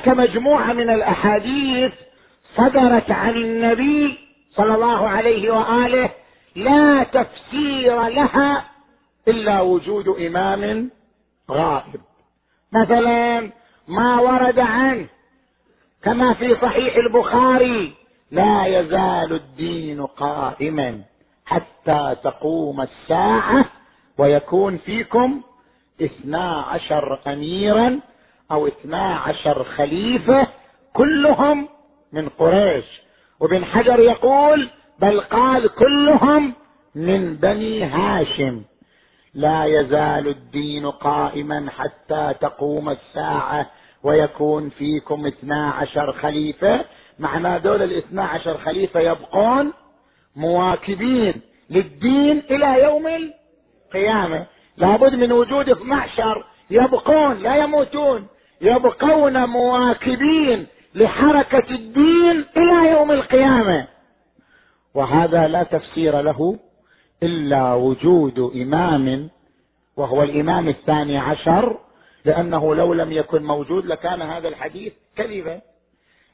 [0.00, 1.92] هناك مجموعه من الأحاديث
[2.56, 4.18] صدرت عن النبي
[4.50, 6.10] صلى الله عليه وآله
[6.56, 8.64] لا تفسير لها
[9.28, 10.90] إلا وجود إمام
[11.50, 12.00] غائب.
[12.72, 13.50] مثلا
[13.88, 15.06] ما ورد عنه
[16.02, 17.92] كما في صحيح البخاري
[18.30, 21.00] لا يزال الدين قائما
[21.46, 23.64] حتى تقوم الساعة
[24.18, 25.40] ويكون فيكم
[26.02, 28.00] اثنا عشر اميرا
[28.52, 30.46] أو اثنا عشر خليفة
[30.92, 31.68] كلهم
[32.12, 32.84] من قريش.
[33.40, 36.54] وابن حجر يقول بل قال كلهم
[36.94, 38.62] من بني هاشم.
[39.34, 43.66] لا يزال الدين قائما حتى تقوم الساعة
[44.02, 46.84] ويكون فيكم اثنا عشر خليفة.
[47.18, 49.72] معنى دول الاثنا عشر خليفة يبقون
[50.36, 54.46] مواكبين للدين إلى يوم القيامة.
[54.76, 58.26] لابد من وجود 12 يبقون لا يموتون.
[58.60, 63.86] يبقون مواكبين لحركة الدين إلى يوم القيامة.
[64.94, 66.58] وهذا لا تفسير له
[67.22, 69.28] إلا وجود إمام
[69.96, 71.78] وهو الإمام الثاني عشر
[72.24, 75.60] لأنه لو لم يكن موجود لكان هذا الحديث كذبا.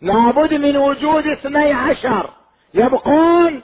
[0.02, 2.30] لابد من وجود اثني عشر.
[2.74, 3.62] يبقون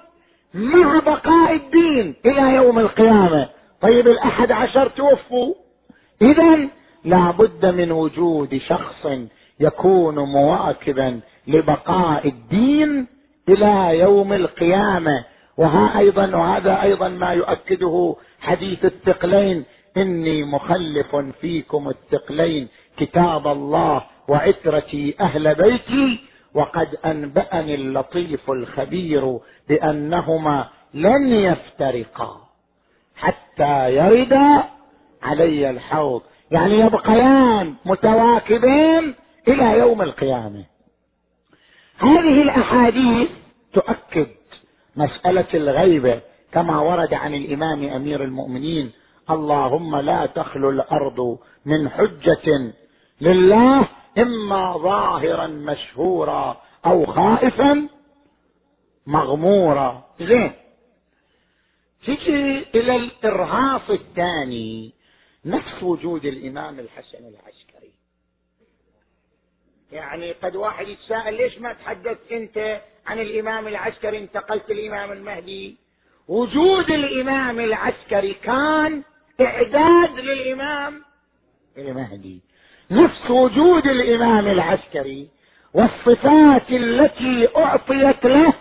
[0.54, 3.48] مع بقاء الدين إلى يوم القيامة.
[3.80, 5.54] طيب الأحد عشر توفوا.
[6.22, 6.68] اذا
[7.04, 9.06] لا بد من وجود شخص
[9.60, 13.06] يكون مواكبا لبقاء الدين
[13.48, 15.24] إلى يوم القيامة.
[15.56, 19.64] وها أيضا وهذا أيضا ما يؤكده حديث الثقلين.
[19.96, 26.20] إني مخلف فيكم الثقلين كتاب الله وعترتي أهل بيتي.
[26.54, 29.38] وقد أنبأني اللطيف الخبير
[29.68, 32.40] بأنهما لن يفترقا.
[33.16, 34.64] حتى يردا
[35.22, 36.22] علي الحوض.
[36.52, 39.14] يعني يبقيان متواكبين
[39.48, 40.64] إلى يوم القيامة.
[41.98, 43.28] هذه الأحاديث
[43.72, 44.26] تؤكد
[44.96, 46.20] مسألة الغيبة
[46.52, 48.92] كما ورد عن الإمام أمير المؤمنين
[49.30, 52.72] اللهم لا تخلو الأرض من حجة
[53.20, 53.88] لله
[54.18, 57.88] إما ظاهرا مشهورا أو خائفا
[59.06, 60.04] مغمورا.
[60.20, 60.52] زين.
[62.06, 64.92] تجي إلى الإرهاص الثاني
[65.44, 67.92] نفس وجود الإمام الحسن العسكري.
[69.92, 75.76] يعني قد واحد يتساءل ليش ما تحدثت أنت عن الإمام العسكري انتقلت الامام المهدي؟
[76.28, 79.02] وجود الإمام العسكري كان
[79.40, 81.02] اعداد للإمام
[81.78, 82.40] المهدي.
[82.90, 85.28] نفس وجود الإمام العسكري
[85.74, 88.52] والصفات التي أعطيت له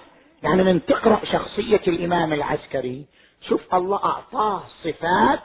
[0.44, 3.06] يعني من تقرأ شخصية الإمام العسكري
[3.48, 5.40] شوف الله أعطاه صفات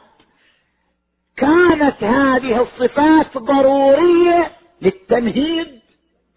[1.36, 4.50] كانت هذه الصفات ضرورية
[4.82, 5.80] للتمهيد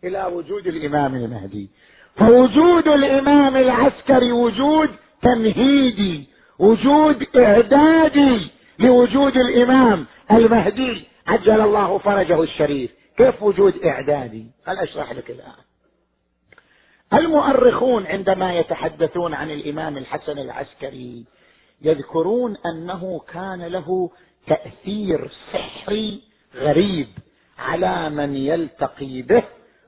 [0.03, 1.69] إلى وجود الإمام المهدي.
[2.15, 4.89] فوجود الإمام العسكري وجود
[5.21, 6.27] تمهيدي
[6.59, 12.91] وجود إعدادي لوجود الإمام المهدي عجل الله فرجه الشريف.
[13.17, 15.69] كيف وجود إعدادي؟ هل أشرح لك الآن.
[17.13, 21.25] المؤرخون عندما يتحدثون عن الإمام الحسن العسكري
[21.81, 24.09] يذكرون أنه كان له
[24.47, 26.21] تأثير سحري
[26.55, 27.07] غريب
[27.57, 29.43] على من يلتقي به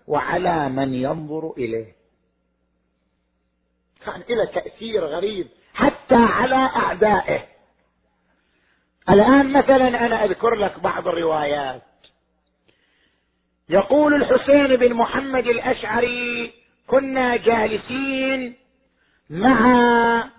[0.08, 1.96] وعلى من ينظر إليه.
[4.06, 7.46] كان له تأثير غريب حتى على أعدائه.
[9.10, 11.82] الآن مثلا أنا أذكر لك بعض الروايات.
[13.70, 16.54] يقول الحسين بن محمد الأشعري
[16.88, 18.56] كنا جالسين
[19.30, 20.30] مع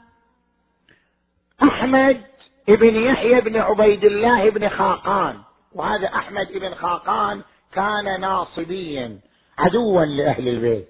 [1.62, 2.22] أحمد
[2.68, 5.38] بن يحيى بن عبيد الله بن خاقان.
[5.72, 9.18] وهذا أحمد بن خاقان كان ناصبيا
[9.58, 10.88] عدوا لأهل البيت.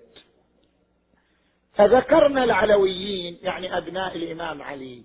[1.75, 5.05] فذكرنا العلويين يعني أبناء الإمام علي.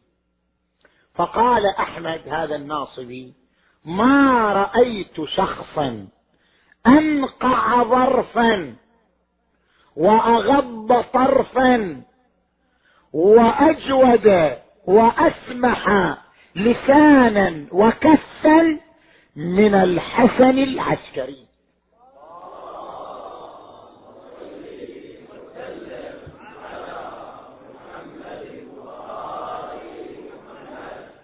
[1.16, 3.34] فقال أحمد هذا الناصبي
[3.86, 6.08] ما رأيت شخصا
[6.88, 8.76] أنقع ظرفا
[9.96, 12.02] وأغض طرفا
[13.14, 15.88] وأجود وأسمح
[16.58, 18.80] لسانا وكفا
[19.36, 21.48] من الحسن العسكري.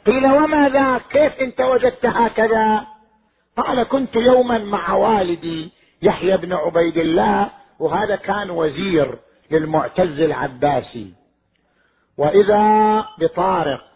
[0.06, 2.88] قيل وما ذاك كيف انت وجدت هكذا؟
[3.58, 9.20] قال كنت يوما مع والدي يحيى بن عبيد الله وهذا كان وزير
[9.52, 11.14] للمعتز العباسي.
[12.18, 13.93] وإذا بطارق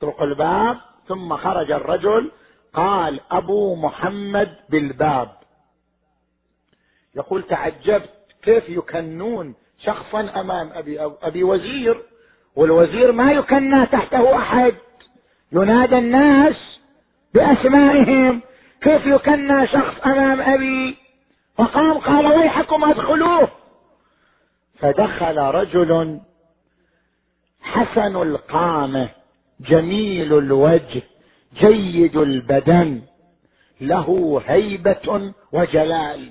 [0.00, 0.76] طرق الباب
[1.08, 2.30] ثم خرج الرجل
[2.74, 5.28] قال أبو محمد بالباب.
[7.14, 8.10] يقول تعجبت
[8.42, 12.02] كيف يكنون شخصا أمام أبي أبي وزير؟
[12.56, 14.74] والوزير ما يكنى تحته أحد.
[15.52, 16.56] ينادى الناس
[17.34, 18.40] بأسمائهم
[18.80, 20.96] كيف يكنى شخص أمام أبي؟
[21.58, 23.48] فقام قال ويحكم أدخلوه.
[24.78, 26.20] فدخل رجل
[27.62, 29.08] حسن القامة.
[29.60, 31.02] جميل الوجه
[31.60, 33.02] جيد البدن
[33.80, 36.30] له هيبة وجلال.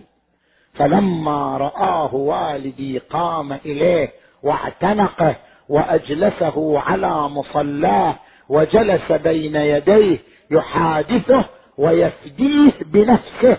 [0.73, 4.11] فلما رآه والدي قام إليه
[4.43, 5.35] واعتنقه
[5.69, 8.15] وأجلسه على مصلاه
[8.49, 10.17] وجلس بين يديه
[10.51, 11.45] يحادثه
[11.77, 13.57] ويفديه بنفسه.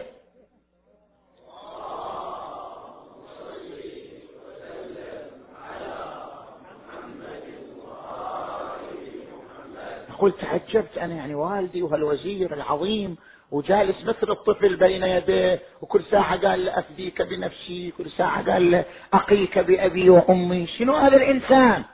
[10.27, 13.17] يقول تعجبت أنا يعني والدي وهالوزير العظيم
[13.51, 18.85] وجالس مثل الطفل بين يديه وكل ساعة قال له أفديك بنفسي كل ساعة قال له
[19.13, 20.67] أقيك بأبي وأمي.
[20.67, 21.85] شنو هذا الإنسان؟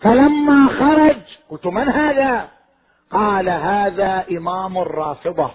[0.00, 2.48] فلما خرج قلت من هذا؟
[3.10, 5.50] قال هذا إمام الرافضة.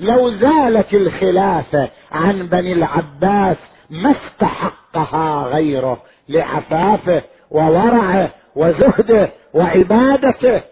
[0.00, 3.56] لو زالت الخلافة عن بني العباس
[3.90, 10.62] ما استحقها غيره لعفافه وورعه وزهده وعبادته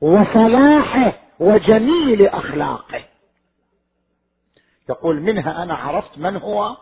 [0.00, 3.04] وصلاحه وجميل أخلاقه.
[4.88, 6.76] يقول منها أنا عرفت من هو؟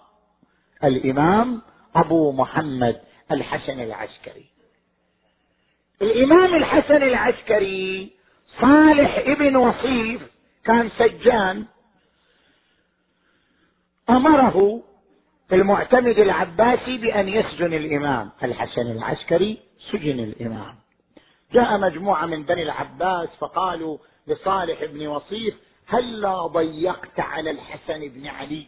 [0.85, 1.63] الإمام
[1.97, 3.01] أبو محمد
[3.33, 4.47] الحسن العسكري.
[6.03, 8.13] الإمام الحسن العسكري
[8.61, 10.23] صالح ابن وصيف
[10.65, 11.65] كان سجان.
[14.11, 14.83] أمره
[15.53, 18.31] المعتمد العباسي بأن يسجن الإمام.
[18.43, 19.59] الحسن العسكري
[19.93, 20.86] سجن الإمام.
[21.53, 25.55] جاء مجموعة من بني العباس فقالوا لصالح بن وصيف
[25.87, 28.67] هلا ضيقت على الحسن بن علي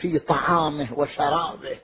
[0.00, 1.78] في طعامه وشرابه؟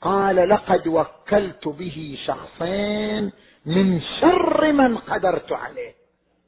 [0.00, 3.32] قال لقد وكلت به شخصين
[3.66, 5.94] من شر من قدرت عليه.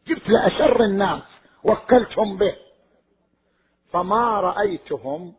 [0.07, 1.23] جبت لأشر الناس
[1.65, 2.57] وكلتهم به.
[3.93, 5.35] فما رأيتهم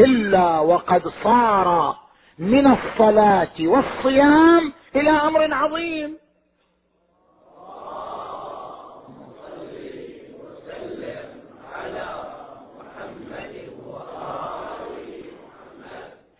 [0.00, 1.98] إلا وقد صار
[2.38, 6.18] من الصلاة والصيام إلى أمر عظيم.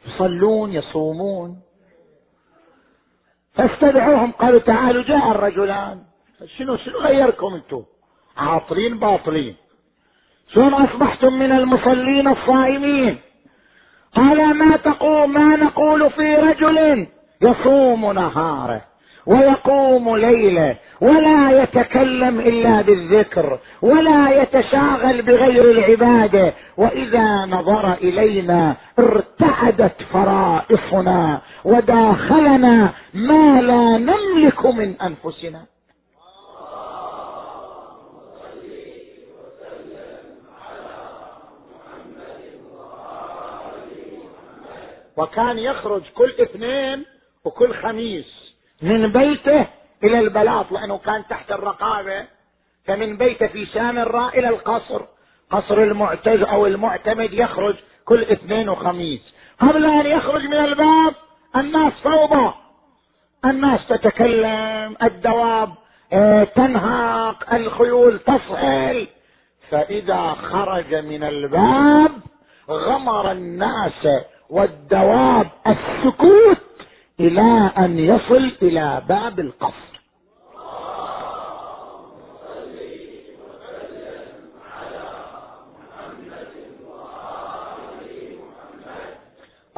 [0.06, 1.60] يصلون يصومون.
[3.54, 6.02] فاستدعوهم قالوا تعالوا جاء الرجلان.
[6.58, 7.84] شنو شنو غيركم أنتم
[8.36, 9.56] عاطلين باطلين.
[10.48, 13.18] شلون أصبحتم من المصلين الصائمين؟
[14.14, 17.06] قال ما تقول ما نقول في رجل
[17.42, 18.80] يصوم نهاره
[19.26, 26.54] ويقوم ليله ولا يتكلم إلا بالذكر ولا يتشاغل بغير العبادة.
[26.76, 35.64] وإذا نظر إلينا ارتعدت فرائصنا وداخلنا ما لا نملك من أنفسنا.
[45.16, 47.11] وكان يخرج كل اثنين
[47.44, 49.66] وكل خميس من بيته
[50.04, 52.24] إلى البلاط لأنه كان تحت الرقابة.
[52.84, 55.02] فمن بيته في سامراء إلى القصر
[55.50, 57.74] قصر المعتز أو المعتمد يخرج
[58.04, 59.20] كل اثنين وخميس.
[59.60, 61.14] قبل أن يخرج من الباب
[61.56, 62.54] الناس فوضى.
[63.44, 65.74] الناس تتكلم الدواب
[66.12, 69.08] آه، تنهق الخيول تصهل
[69.70, 72.12] فإذا خرج من الباب
[72.70, 74.08] غمر الناس
[74.50, 76.61] والدواب السكوت
[77.22, 79.92] إلى أن يصل إلى باب القصر.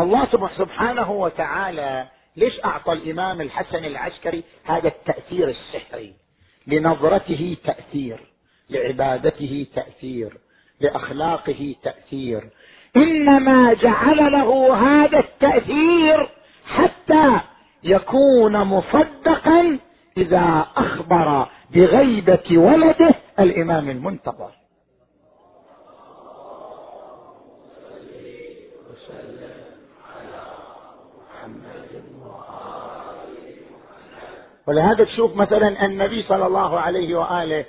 [0.00, 0.26] الله
[0.58, 6.14] سبحانه وتعالى ليش أعطى الإمام الحسن العسكري هذا التأثير السحري؟
[6.66, 8.20] لنظرته تأثير
[8.70, 10.38] لعبادته تأثير
[10.80, 12.50] لأخلاقه تأثير.
[12.96, 16.28] إنما جعل له هذا التأثير
[17.04, 17.40] حتى
[17.84, 19.78] يكون مصدقا
[20.16, 24.50] إذا أخبر بغيبة ولده الإمام المنتظر.
[34.66, 37.64] ولهذا تشوف مثلا النبي صلى الله عليه وآله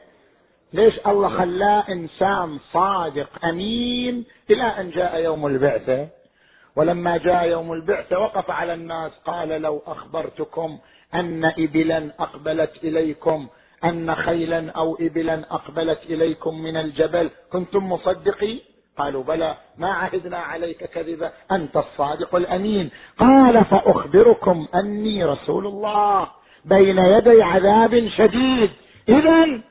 [0.73, 6.07] ليش الله خلاه إنسان صادق أمين إلى أن جاء يوم البعثة؟
[6.76, 10.80] ولما جاء يوم البعثه وقف على الناس قال لو أخبرتكم
[11.13, 13.47] أن إبلا أقبلت إليكم
[13.84, 18.59] أن خيلا أو إبلا أقبلت إليكم من الجبل كنتم مصدقين
[18.97, 22.89] قالوا بلى ما عهدنا عليك كذبا أنت الصادق الأمين.
[23.19, 26.28] قال فأخبركم أني رسول الله
[26.65, 28.71] بين يدي عذاب شديد.
[29.09, 29.61] اذا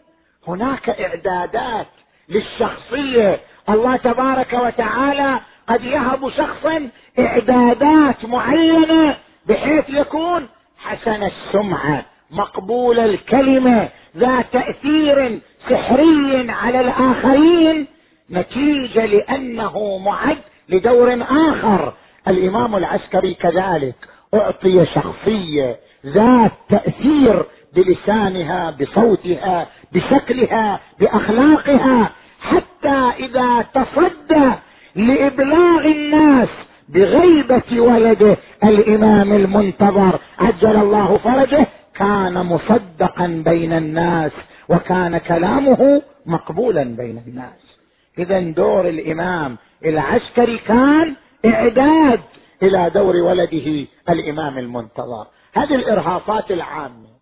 [0.49, 1.87] هناك إعدادات
[2.29, 3.41] للشخصية.
[3.69, 6.89] الله تبارك وتعالى قد يهب شخصا
[7.19, 9.17] إعدادات معينة
[9.49, 10.49] بحيث يكون
[10.79, 15.41] حسن السمعة مقبول الكلمة ذا تأثير
[15.71, 17.87] سحري على الآخرين.
[18.31, 20.39] نتيجة لأنه معد
[20.69, 21.93] لدور آخر.
[22.29, 23.95] الإمام العسكري كذلك
[24.35, 27.43] أعطي شخصية ذات تأثير
[27.75, 32.11] بلسانها بصوتها بشكلها بأخلاقها.
[32.41, 34.53] حتى إذا تصدى
[34.97, 36.49] لإبلاغ الناس
[36.89, 40.21] بغيبة ولده الإمام المنتظر.
[40.39, 41.67] عجل الله فرجه.
[41.95, 44.33] كان مصدقا بين الناس
[44.69, 47.79] وكان كلامه مقبولا بين الناس.
[48.19, 51.15] اذا دور الإمام العسكري كان
[51.47, 52.21] إعداد
[52.63, 55.27] إلى دور ولده الإمام المنتظر.
[55.55, 57.15] هذه الإرهاصات العامة.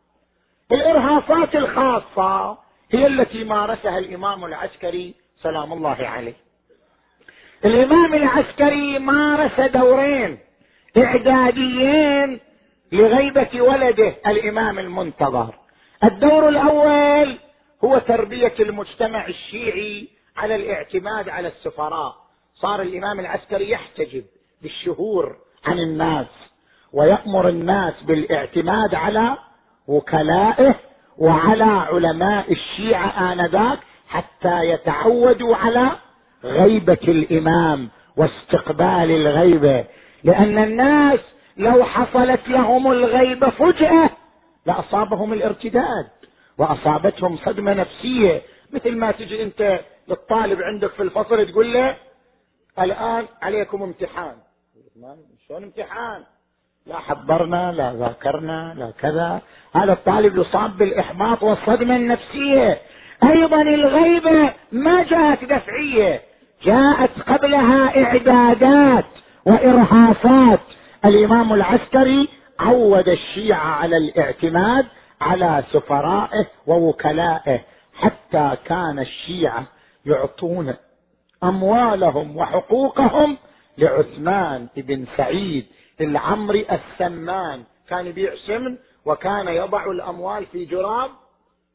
[0.72, 2.58] الإرهاصات الخاصة
[2.90, 6.34] هي التي مارسها الإمام العسكري سلام الله عليه.
[7.64, 10.38] الإمام العسكري مارس دورين
[10.96, 12.40] إعداديين
[12.92, 15.54] لغيبة ولده الإمام المنتظر.
[16.04, 17.38] الدور الأول
[17.84, 22.14] هو تربية المجتمع الشيعي على الاعتماد على السفراء.
[22.54, 24.24] صار الإمام العسكري يحتجب
[24.62, 26.26] بالشهور عن الناس
[26.92, 29.36] ويأمر الناس بالاعتماد على
[29.88, 30.74] وكلائه
[31.18, 35.90] وعلى علماء الشيعة آنذاك حتى يتعودوا على
[36.44, 39.84] غيبة الإمام واستقبال الغيبة.
[40.24, 41.20] لأن الناس
[41.56, 44.10] لو حصلت لهم الغيبة فجأة
[44.66, 46.06] لأصابهم الارتداد
[46.58, 48.42] وأصابتهم صدمة نفسية.
[48.72, 51.96] مثل ما تجي أنت للطالب عندك في الفصل تقول له
[52.78, 54.34] الآن عليكم امتحان.
[55.48, 56.22] شلون امتحان؟
[56.86, 59.40] لا حضرنا لا ذاكرنا لا كذا.
[59.74, 62.80] هذا الطالب يصاب بالإحباط والصدمة النفسية.
[63.24, 66.22] أيضا الغيبة ما جاءت دفعية.
[66.64, 69.04] جاءت قبلها إعدادات
[69.46, 70.60] وإرهاصات.
[71.04, 72.28] الإمام العسكري
[72.60, 74.86] عود الشيعة على الاعتماد
[75.20, 77.60] على سفرائه ووكلائه
[77.94, 79.66] حتى كان الشيعة
[80.06, 80.74] يعطون
[81.44, 83.36] أموالهم وحقوقهم
[83.78, 85.66] لعثمان بن سعيد
[86.00, 87.62] العمري السمان.
[87.88, 91.10] كان يبيع سمن وكان يضع الأموال في جراب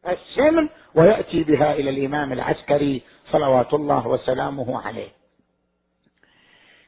[0.07, 3.01] السمن ويأتي بها إلى الإمام العسكري
[3.31, 5.09] صلوات الله وسلامه عليه.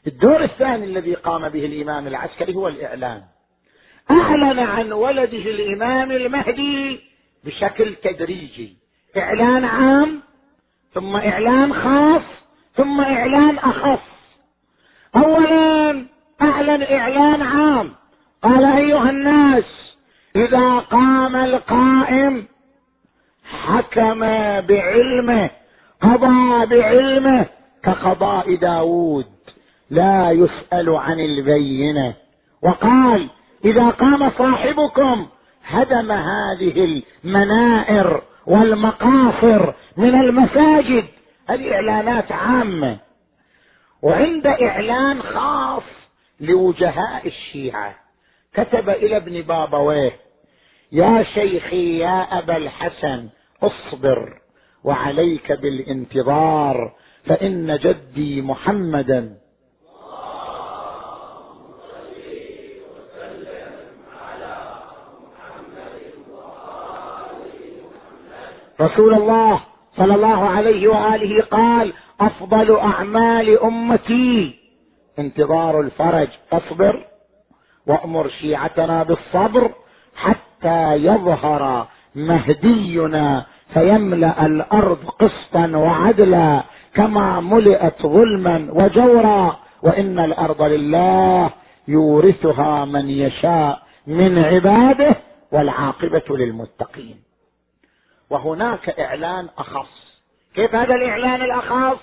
[0.08, 3.24] الدور الثاني الذي قام به الإمام العسكري هو الإعلان.
[4.12, 7.00] أعلن عن ولده الإمام المهدي
[7.44, 8.78] بشكل تدريجي.
[9.18, 10.22] إعلان عام
[10.94, 12.24] ثم إعلان خاص
[12.76, 14.06] ثم إعلان أخص.
[15.16, 16.06] اولا
[16.42, 17.96] أعلن إعلان عام
[18.44, 19.66] قال أيها الناس
[20.36, 22.48] إذا قام القائم
[23.44, 24.20] حكم
[24.62, 25.50] بعلمه
[26.02, 27.46] قضى بعلمه
[27.84, 29.26] كقضاء داود.
[29.90, 32.14] لا يسأل عن البينة.
[32.62, 33.30] وقال
[33.66, 35.28] إذا قام صاحبكم
[35.66, 41.06] هدم هذه المنائر والمقاصر من المساجد
[41.50, 42.98] الإعلانات عامة.
[44.02, 45.84] وعند إعلان خاص
[46.40, 47.96] لوجهاء الشيعة
[48.54, 50.12] كتب إلى ابن بابويه
[50.92, 53.30] يا شيخي يا أبا الحسن
[53.64, 54.40] اصبر.
[54.84, 56.94] وعليك بالانتظار
[57.26, 59.38] فإن جدي محمدا.
[68.82, 69.60] رسول الله
[69.98, 74.56] صلى الله عليه وآله قال أفضل أعمال أمتي
[75.20, 77.06] انتظار الفرج فاصبر
[77.88, 79.72] وأمر شيعتنا بالصبر
[80.16, 86.64] حتى يظهر مهدينا فيملأ الأرض قسطا وعدلا
[86.94, 89.60] كما ملئت ظلما وجورا.
[89.82, 91.50] وإن الأرض لله
[91.88, 95.16] يورثها من يشاء من عباده
[95.52, 97.24] والعاقبة للمتقين.
[98.30, 100.20] وهناك إعلان أخص.
[100.56, 102.00] كيف هذا الإعلان الأخص؟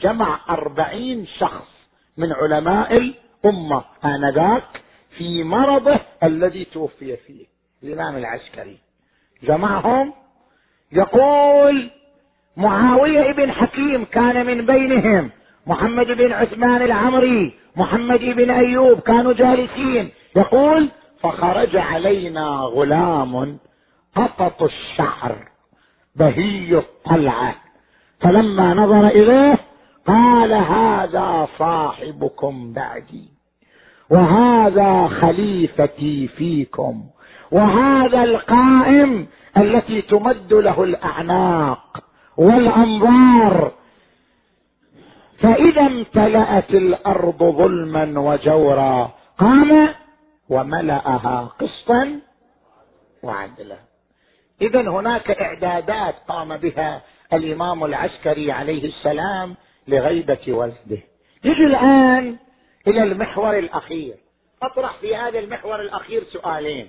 [0.00, 1.68] جمع أربعين شخص
[2.16, 4.82] من علماء الأمة آنذاك
[5.16, 7.46] في مرضه الذي توفي فيه
[7.82, 8.78] الإمام العسكري.
[9.42, 10.12] جمعهم
[10.92, 11.90] يقول
[12.56, 15.30] معاوية بن حكيم كان من بينهم
[15.66, 20.08] محمد بن عثمان العمري محمد بن أيوب كانوا جالسين.
[20.36, 20.88] يقول
[21.20, 23.58] فخرج علينا غلام
[24.16, 25.48] قطط الشعر
[26.16, 27.54] بهي الطلعة.
[28.20, 29.58] فلما نظر إليه
[30.06, 33.28] قال هذا صاحبكم بعدي
[34.10, 37.04] وهذا خليفتي فيكم
[37.50, 39.26] وهذا القائم
[39.58, 42.04] التي تمد له الأعناق
[42.36, 43.72] والأنظار.
[45.38, 49.94] فإذا امتلأت الأرض ظلما وجورا قام
[50.48, 52.20] وملأها قسطا
[53.22, 53.76] وعدلا.
[54.62, 57.02] اذا هناك إعدادات قام بها
[57.32, 59.56] الإمام العسكري عليه السلام
[59.88, 61.02] لغيبة ولده
[61.44, 62.36] نجي الآن
[62.86, 64.14] إلى المحور الأخير.
[64.62, 66.88] أطرح في هذا المحور الأخير سؤالين.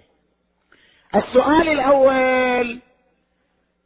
[1.15, 2.79] السؤال الأول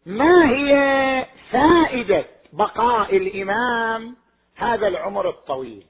[0.05, 4.15] ما هي فائدة بقاء الإمام
[4.55, 5.83] هذا العمر الطويل؟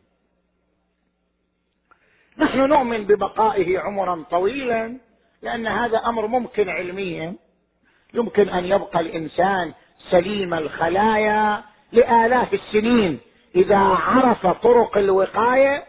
[2.38, 4.97] نحن نؤمن ببقائه عمرا طويلا
[5.41, 7.36] لأن هذا أمر ممكن علميا.
[8.13, 9.73] يمكن أن يبقى الإنسان
[10.11, 13.19] سليم الخلايا لآلاف السنين.
[13.55, 15.84] إذا عرف طرق الوقاية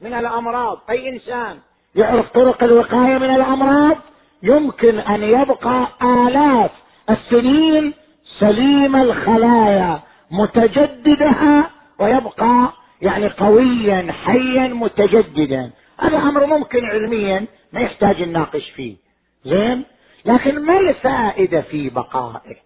[0.00, 1.58] من الأمراض أي إنسان
[1.94, 3.96] يعرف طرق الوقاية من الأمراض؟
[4.42, 6.70] يمكن أن يبقى آلاف
[7.10, 7.94] السنين
[8.40, 12.72] سليم الخلايا متجددها ويبقى
[13.02, 15.70] يعني قويا حيا متجددا.
[16.00, 18.96] هذا أمر ممكن علميا ما يحتاج نناقش فيه.
[19.44, 19.84] زين؟
[20.24, 22.56] لكن ما الفائدة في بقائه؟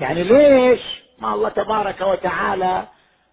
[0.00, 0.80] يعني ليش
[1.18, 2.84] ما الله تبارك وتعالى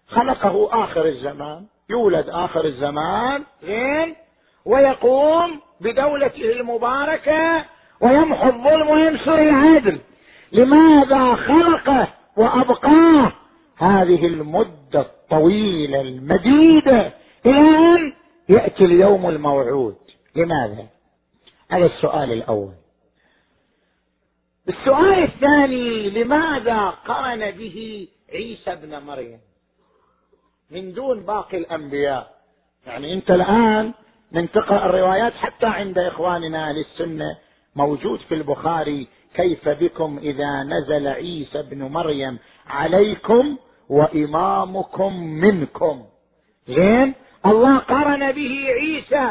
[0.08, 4.16] خلقه آخر الزمان يولد آخر الزمان زين؟
[4.64, 7.64] ويقوم بدولته المباركة
[8.02, 10.00] ويمحو الظلم وينشر العدل.
[10.52, 13.32] لماذا خلقه وأبقاه؟
[13.76, 17.12] هذه المدة الطويلة المديدة
[17.46, 18.12] إلى أن
[18.48, 19.96] يأتي اليوم الموعود.
[20.36, 20.86] لماذا؟
[21.70, 22.72] هذا السؤال الأول.
[24.68, 29.40] السؤال الثاني لماذا قرن به عيسى ابن مريم؟
[30.70, 32.34] من دون باقي الأنبياء.
[32.86, 33.92] يعني أنت الآن
[34.32, 37.38] من تقرأ الروايات حتى عند إخواننا أهل السنة
[37.76, 43.56] موجود في البخاري كيف بكم إذا نزل عيسى ابن مريم عليكم
[43.88, 46.04] وإمامكم منكم؟
[46.68, 47.14] زين
[47.46, 49.30] الله قرن به عيسى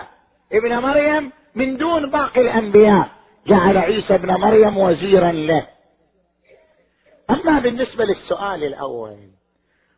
[0.54, 3.10] ابن مريم من دون باقي الأنبياء
[3.48, 5.68] جعل عيسى ابن مريم وزيرا له.
[7.30, 9.18] أما بالنسبة للسؤال الأول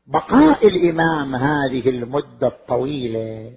[0.07, 3.51] بقاء الإمام هذه المدة الطويلة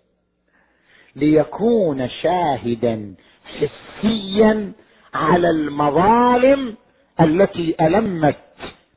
[1.16, 3.14] ليكون شاهدا
[3.47, 4.72] حسيا
[5.14, 6.76] على المظالم
[7.20, 8.36] التي ألمت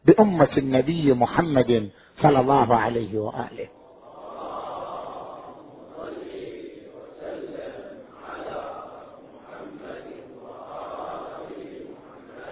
[0.06, 1.89] بأمة النبي محمد
[2.22, 3.68] صلى الله عليه وآله.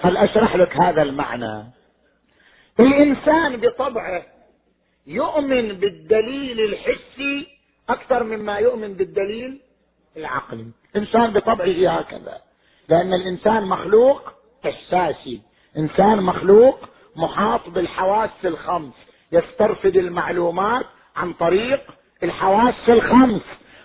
[0.01, 1.63] هل أشرح لك هذا المعنى؟
[2.79, 4.23] الإنسان بطبعه
[5.07, 7.47] يؤمن بالدليل الحسي
[7.89, 9.59] أكثر مما يؤمن بالدليل
[10.17, 10.65] العقلي.
[10.97, 12.41] الإنسان بطبعه هكذا.
[12.89, 14.21] لأن الإنسان مخلوق
[14.65, 15.41] احساسي
[15.77, 18.93] إنسان مخلوق محاط بالحواس الخمس.
[19.31, 20.85] يسترفد المعلومات
[21.15, 21.81] عن طريق
[22.23, 23.41] الحواس الخمس.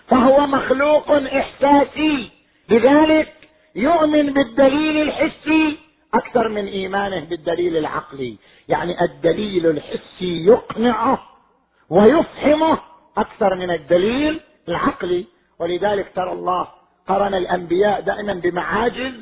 [0.07, 2.31] فهو مخلوق إحساسي.
[2.69, 3.33] لذلك
[3.75, 5.77] يؤمن بالدليل الحسي
[6.13, 8.37] أكثر من إيمانه بالدليل العقلي.
[8.67, 11.23] يعني الدليل الحسي يقنعه
[11.89, 12.79] ويفهمه
[13.17, 14.39] أكثر من الدليل
[14.69, 15.25] العقلي.
[15.59, 16.67] ولذلك ترى الله
[17.07, 19.13] قرن الأنبياء دائما بمعاجز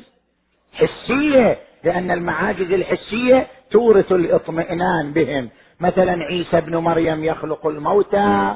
[0.72, 5.48] حسية لأن المعاجز الحسية تورث الاطمئنان بهم.
[5.80, 8.54] مثلا عيسى ابن مريم يخلق الموتى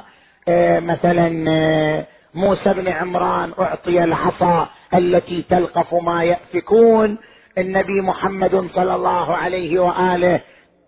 [0.49, 7.19] آه، مثلا آه، موسى بن عمران أعطي العصا التي تلقف ما يأفكون.
[7.59, 10.41] النبي محمد صلى الله عليه وآله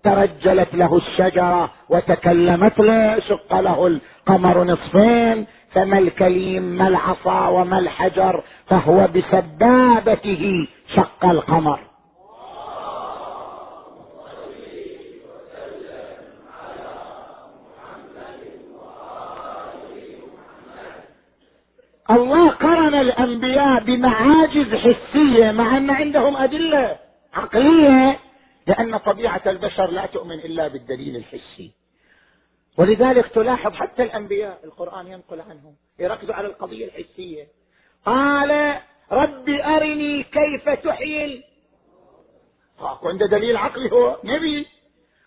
[0.05, 5.47] ترجلت له الشجرة وتكلمت له شق له القمر نصفين.
[5.71, 11.81] فما الكليم ما العصا وما الحجر فهو بسبابته شق القمر.
[22.11, 26.97] الله قرن الأنبياء بمعاجز حسية مع أن عندهم أدلة
[27.35, 28.19] عقلية
[28.67, 31.78] لأن طبيعة البشر لا تؤمن إلا بالدليل الحسي.
[32.79, 37.47] ولذلك تلاحظ حتى الأنبياء القرآن ينقل عنهم يركزوا على القضية الحسية.
[38.07, 38.81] قال
[39.13, 41.45] رب أرني كيف تحيي
[43.05, 44.67] عنده دليل عقلي هو نبي.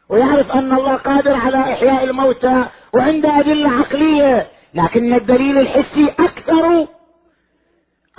[0.10, 6.88] ويعرف أن الله قادر على إحياء الموتى وعنده أدلة عقلية لكن الدليل الحسي أكثر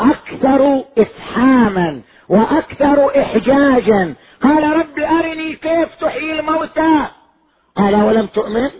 [0.01, 4.15] أكثر إفحاما وأكثر إحجاجا.
[4.43, 7.07] قال رب أرني كيف تحيي الموتى؟
[7.77, 8.71] قال ولم تؤمن؟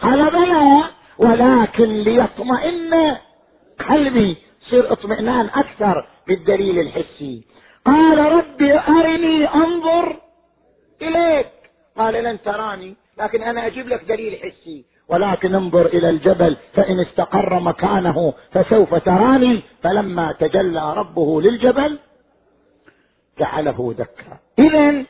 [0.00, 0.84] قال بلى
[1.18, 3.16] ولكن ليطمئن
[3.88, 4.36] قلبي
[4.66, 7.44] يصير اطمئنان أكثر بالدليل الحسي.
[7.84, 10.16] قال رب أرني أنظر
[11.02, 11.46] إليك.
[11.96, 14.84] قال لن تراني لكن أنا أجيب لك دليل حسي.
[15.08, 19.62] ولكن انظر إلى الجبل فإن استقر مكانه فسوف تراني.
[19.82, 21.98] فلما تجلى ربه للجبل
[23.38, 25.04] جعله دكا اذا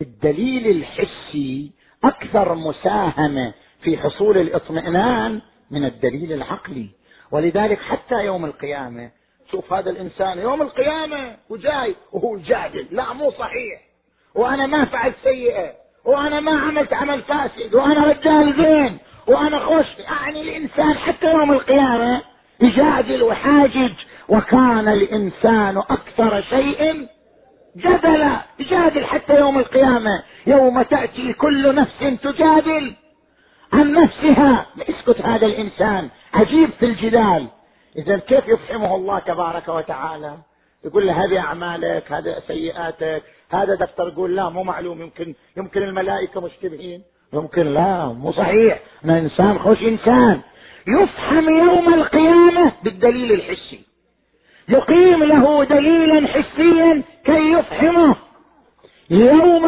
[0.00, 1.72] الدليل الحسي
[2.04, 3.54] أكثر مساهمة
[3.86, 6.88] في حصول الاطمئنان من الدليل العقلي.
[7.32, 9.10] ولذلك حتى يوم القيامة
[9.50, 12.86] شوف هذا الإنسان يوم القيامة وجاي وهو جادل.
[12.90, 13.80] لا مو صحيح.
[14.34, 15.72] وأنا ما فعلت سيئة
[16.04, 22.22] وأنا ما عملت عمل فاسد وأنا رجال زين وأنا خوش يعني الإنسان حتى يوم القيامة
[22.60, 23.92] يجادل وحاجج
[24.28, 27.08] وكان الإنسان أكثر شيء
[27.76, 28.42] جدلا.
[28.58, 30.22] يجادل حتى يوم القيامة.
[30.46, 32.94] يوم تأتي كل نفس تجادل.
[33.72, 36.08] عن نفسها يسكت هذا الإنسان.
[36.34, 37.48] عجيب في الجدال.
[37.98, 40.34] إذا كيف يفهمه الله تبارك وتعالى؟
[40.84, 46.40] يقول له هذه أعمالك هذه سيئاتك هذا دفتر يقول لا مو معلوم يمكن يمكن الملائكة
[46.40, 47.02] مشتبهين.
[47.32, 48.80] يمكن لا مو صحيح.
[49.04, 50.40] أنا انسان خوش إنسان.
[50.88, 53.80] يفهم يوم القيامة بالدليل الحسي.
[54.68, 58.16] يقيم له دليلا حسيا كي يفهمه
[59.10, 59.66] يوم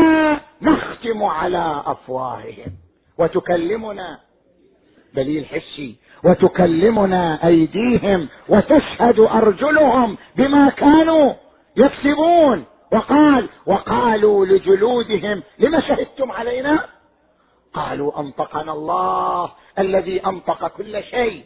[0.63, 2.73] نختم على أفواههم.
[3.19, 4.21] وتكلمنا.
[5.15, 5.97] دليل حسي.
[6.25, 11.35] وتكلمنا أيديهم وتشهد أرجلهم بما كانوا
[11.77, 12.65] يكسبون.
[12.93, 16.87] وقال وقالوا لجلودهم لم شهدتم علينا؟
[17.75, 21.45] قالوا أنطقنا الله الذي أنطق كل شيء.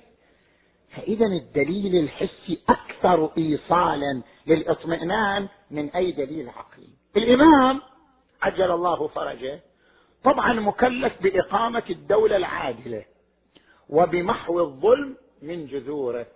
[0.97, 6.89] فاذا الدليل الحسي أكثر ايصالا للاطمئنان من أي دليل عقلي.
[7.17, 7.81] الإمام
[8.43, 9.61] عجل الله فرجه.
[10.25, 13.05] طبعا مكلف بإقامة الدولة العادلة
[13.89, 16.27] وبمحو الظلم من جذوره.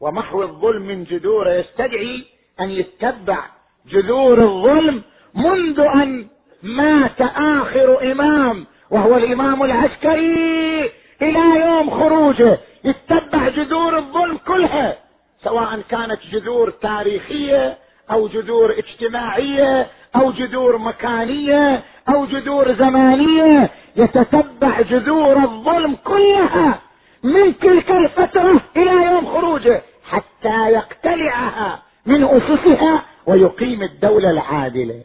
[0.00, 2.24] ومحو الظلم من جذوره يستدعي
[2.60, 3.44] أن يتبع
[3.86, 5.02] جذور الظلم
[5.34, 6.26] منذ أن
[6.62, 12.58] مات آخر إمام وهو الإمام العسكري إلى يوم خروجه.
[12.84, 14.98] يتبع جذور الظلم كلها
[15.44, 17.78] سواء كانت جذور تاريخية
[18.10, 19.86] أو جذور اجتماعية
[20.16, 26.80] أو جذور مكانية أو جذور زمانية يتتبع جذور الظلم كلها
[27.22, 35.02] من تلك الفترة إلى يوم خروجه حتى يقتلعها من أسسها ويقيم الدولة العادلة.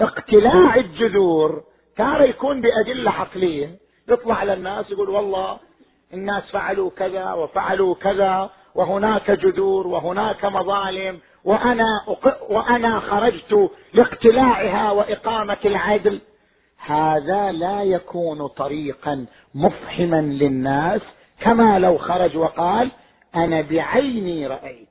[0.00, 1.62] اقتلاع الجذور
[1.96, 3.70] تارة يكون بأدلة عقلية
[4.08, 5.58] يطلع للناس يقول والله
[6.14, 11.84] الناس فعلوا كذا وفعلوا كذا وهناك جذور وهناك مظالم وأنا
[12.48, 16.20] وأنا خرجت لاقتلاعها وإقامة العدل.
[16.86, 21.00] هذا لا يكون طريقا مفهما للناس
[21.40, 22.90] كما لو خرج وقال
[23.36, 24.88] أنا بعيني رأيت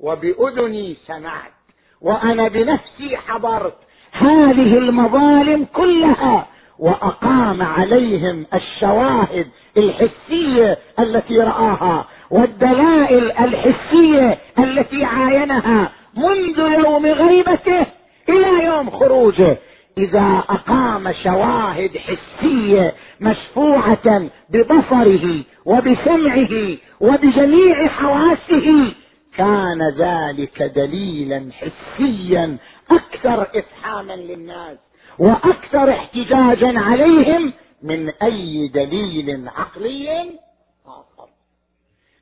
[0.00, 1.52] وبأذني سمعت
[2.00, 3.76] وأنا بنفسي حضرت
[4.12, 6.46] هذه المظالم كلها
[6.78, 12.06] وأقام عليهم الشواهد الحسية التي رآها.
[12.30, 17.86] والدلائل الحسية التي عاينها منذ يوم غيبته
[18.28, 19.56] إلى يوم خروجه.
[19.98, 28.92] إذا أقام شواهد حسية مشفوعة ببصره وبسمعه وبجميع حواسه
[29.36, 32.56] كان ذلك دليلا حسيا
[32.90, 34.78] أكثر افحاما للناس
[35.18, 37.52] وأكثر احتجاجا عليهم
[37.82, 40.30] من أي دليل عقلي.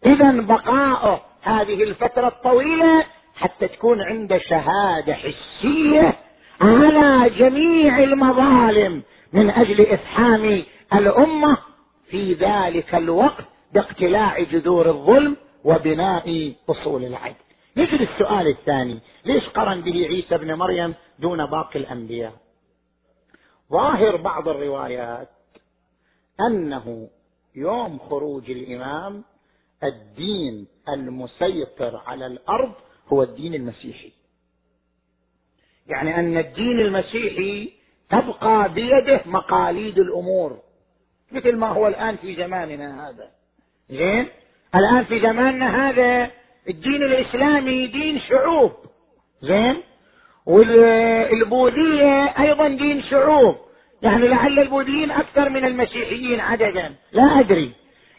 [0.07, 3.05] اذا بقاؤه هذه الفترة الطويلة
[3.36, 6.18] حتى تكون عنده شهادة حسية
[6.61, 10.62] على جميع المظالم من أجل إفحام
[10.94, 11.57] الأمة
[12.11, 13.44] في ذلك الوقت
[13.74, 17.34] باقتلاع جذور الظلم وبناء أصول العدل.
[17.76, 22.32] نجي للسؤال الثاني ليش قرن به عيسى ابن مريم دون باقي الأنبياء؟
[23.72, 25.28] ظاهر بعض الروايات
[26.40, 27.09] أنه
[27.57, 29.24] يوم خروج الإمام
[29.84, 32.72] الدين المسيطر على الأرض
[33.08, 34.12] هو الدين المسيحي.
[35.86, 37.72] يعني أن الدين المسيحي
[38.10, 40.58] تبقى بيده مقاليد الأمور
[41.32, 43.30] مثل ما هو الآن في زماننا هذا.
[43.90, 44.28] زين؟
[44.74, 46.30] الآن في زماننا هذا
[46.68, 48.72] الدين الإسلامي دين شعوب.
[49.42, 49.82] زين؟
[50.46, 53.56] والبوذية أيضا دين شعوب.
[54.02, 56.94] يعني لعل البوذيين أكثر من المسيحيين عددا.
[57.12, 57.72] لا أدري.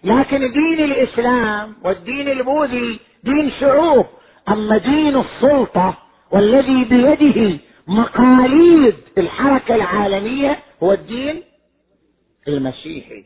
[0.04, 4.06] لكن دين الإسلام والدين البوذي دين شعوب
[4.50, 5.98] أما دين السلطة
[6.32, 11.44] والذي بيده مقاليد الحركة العالمية هو الدين
[12.48, 13.24] المسيحي.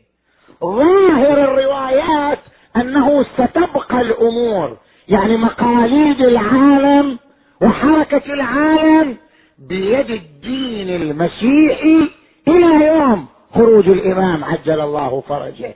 [0.64, 2.38] ظاهر الروايات
[2.76, 4.76] أنه ستبقى الأمور
[5.08, 7.18] يعني مقاليد العالم
[7.62, 9.16] وحركة العالم
[9.58, 12.10] بيد الدين المسيحي
[12.48, 15.74] إلى يوم خروج الإمام عجل الله فرجه.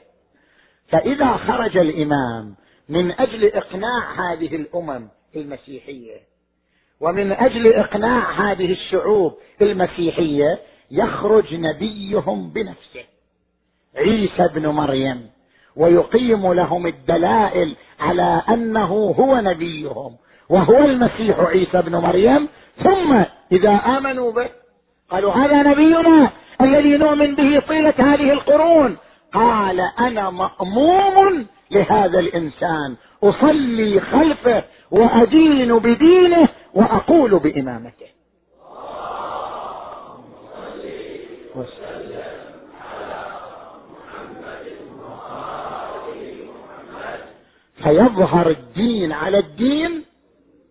[0.89, 2.55] فإذا خرج الإمام
[2.89, 6.17] من أجل إقناع هذه الأمم المسيحية
[7.01, 10.59] ومن أجل إقناع هذه الشعوب المسيحية
[10.91, 13.05] يخرج نبيهم بنفسه
[13.97, 15.31] عيسى ابن مريم
[15.77, 20.17] ويقيم لهم الدلائل على أنه هو نبيهم
[20.49, 22.49] وهو المسيح عيسى ابن مريم.
[22.85, 24.49] ثم إذا آمنوا به
[25.11, 26.31] قالوا هذا نبينا
[26.61, 28.97] الذي نؤمن به طيلة هذه القرون.
[29.35, 32.97] قال أنا مأموم لهذا الإنسان.
[33.23, 38.07] أصلي خلفه وأدين بدينه وأقول بإمامته.
[47.83, 50.05] فيظهر الدين على الدين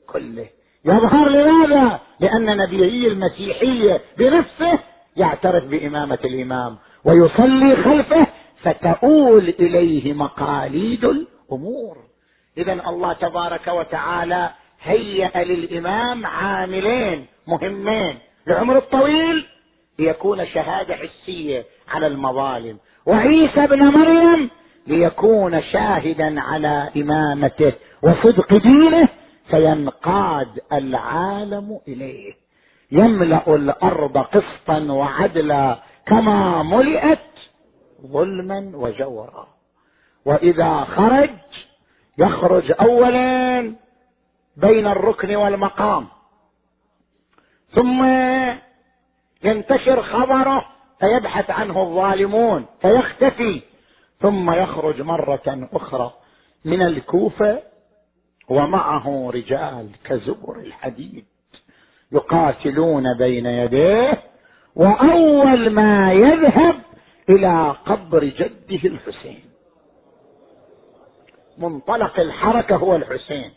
[0.07, 0.47] كله.
[0.85, 4.79] يظهر لماذا؟ لأن نبيي المسيحيه بنفسه
[5.17, 8.27] يعترف بإمامة الإمام ويصلي خلفه
[8.61, 11.97] فتؤول إليه مقاليد الأمور.
[12.57, 14.49] اذا الله تبارك وتعالى
[14.83, 19.45] هيأ للإمام عاملين مهمين العمر الطويل
[19.99, 24.49] ليكون شهادة حسية على المظالم وعيسى ابن مريم
[24.87, 29.07] ليكون شاهدا على إمامته وصدق دينه
[29.49, 32.33] فينقاد العالم إليه.
[32.91, 37.19] يملأ الأرض قسطا وعدلا كما ملئت
[38.05, 39.47] ظلما وجورا.
[40.25, 41.29] وإذا خرج
[42.17, 43.75] يخرج اولا
[44.57, 46.07] بين الركن والمقام.
[47.71, 48.05] ثم
[49.43, 50.65] ينتشر خبره
[50.99, 53.61] فيبحث عنه الظالمون فيختفي.
[54.21, 56.13] ثم يخرج مرة أخرى
[56.65, 57.59] من الكوفة
[58.49, 61.25] ومعه رجال كزبر الحديد
[62.11, 64.23] يقاتلون بين يديه.
[64.75, 66.75] وأول ما يذهب
[67.29, 69.43] إلى قبر جده الحسين.
[71.57, 73.51] منطلق الحركة هو الحسين.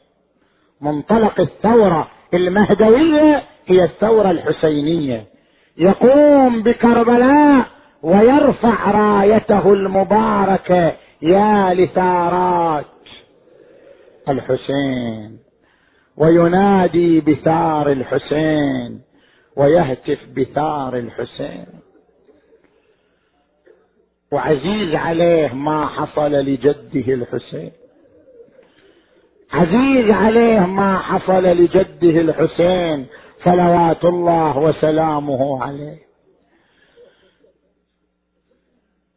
[0.80, 5.24] منطلق الثورة المهدوية هي الثورة الحسينية.
[5.76, 7.66] يقوم بكربلاء
[8.02, 10.92] ويرفع رايته المباركة.
[11.22, 12.84] يا لثارات
[14.28, 15.38] الحسين.
[16.16, 19.00] وينادي بثار الحسين.
[19.56, 21.66] ويهتف بثار الحسين.
[24.32, 27.72] وعزيز عليه ما حصل لجده الحسين.
[29.52, 33.06] عزيز عليه ما حصل لجده الحسين
[33.44, 35.98] صلوات الله وسلامه عليه.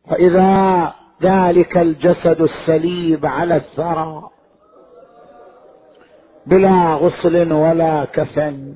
[0.10, 0.94] فإذا
[1.24, 4.30] ذلك الجسد السليب على الثرى
[6.46, 8.76] بلا غسل ولا كفن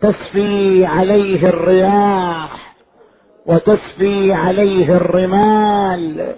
[0.00, 2.61] تصفي عليه الرياح
[3.46, 6.36] وتسفي عليه الرمال.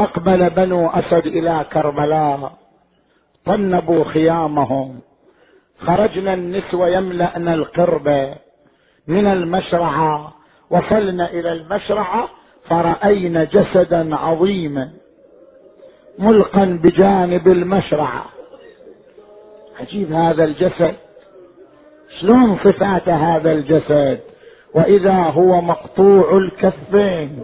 [0.00, 2.52] أقبل بنو أسد إلى كربلاء
[3.44, 5.00] طنبوا خيامهم.
[5.78, 8.34] خرجنا النسوة يملأن القربة
[9.06, 10.34] من المشرعة
[10.70, 12.28] وصلنا إلى المشرعة
[12.68, 14.90] فرأينا جسدا عظيما
[16.18, 18.24] ملقا بجانب المشرعة
[19.80, 20.94] عجيب هذا الجسد.
[22.22, 24.20] شلون صفات هذا الجسد
[24.74, 27.42] وإذا هو مقطوع الكفين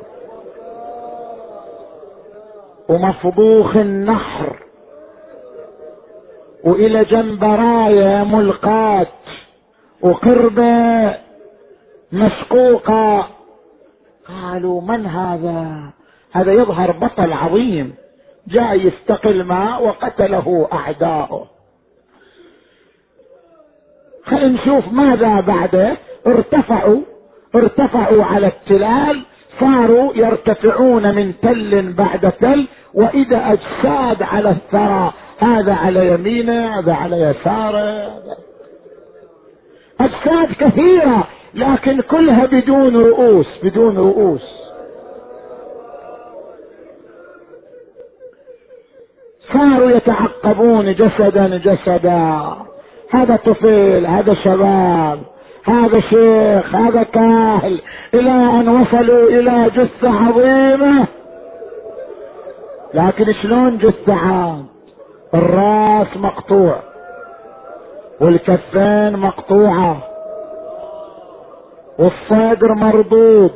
[2.89, 4.57] ومفضوخ النحر
[6.65, 9.09] وإلى جنب راية ملقات
[10.03, 11.15] وقربة
[12.13, 13.29] مسقوقة
[14.29, 15.91] قالوا من هذا؟
[16.33, 17.95] هذا يظهر بطل عظيم
[18.49, 21.47] جاء يستقل ماء وقتله أعداؤه.
[24.31, 27.01] خلينا نشوف ماذا بعده ارتفعوا
[27.55, 29.23] ارتفعوا على التلال
[29.61, 37.17] صاروا يرتفعون من تل بعد تل وإذا أجساد على الثرى هذا على يمينه هذا على
[37.17, 38.13] يساره.
[40.01, 44.43] أجساد كثيرة لكن كلها بدون رؤوس بدون رؤوس.
[49.53, 52.68] صاروا يتعقبون جسدا جسدا.
[53.15, 55.19] هذا طفل هذا شباب
[55.67, 57.81] هذا شيخ هذا كاهل
[58.15, 61.07] إلى أن وصلوا إلى جثة عظيمة.
[62.95, 64.65] لكن شلون جثة عاد
[65.35, 66.77] الراس مقطوع
[68.21, 69.97] والكفين مقطوعة
[71.99, 73.53] والصدر مردود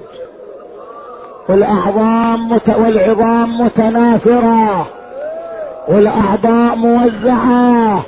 [1.49, 2.69] والاعظام مت...
[2.69, 4.87] والعظام متناثرة
[5.89, 8.03] والأعضاء موزعة.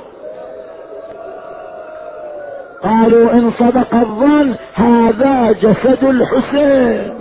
[2.85, 7.13] قالوا إن صدق الظن هذا جسد الحسين.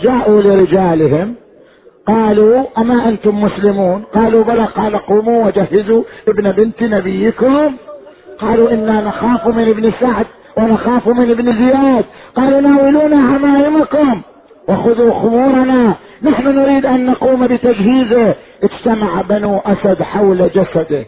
[0.00, 1.34] جاءوا لرجالهم
[2.06, 7.74] قالوا أما أنتم مسلمون؟ قالوا بلى قال قوموا وجهزوا ابن بنت نبيكم.
[8.38, 10.26] قالوا إنا نخاف من ابن سعد
[10.56, 12.04] ونخاف من ابن زياد.
[12.36, 14.20] قالوا ناولونا عمائمكم
[14.68, 15.94] وخذوا خمورنا.
[16.22, 18.34] نحن نريد أن نقوم بتجهيزه.
[18.62, 21.04] اجتمع بنو أسد حول جسده.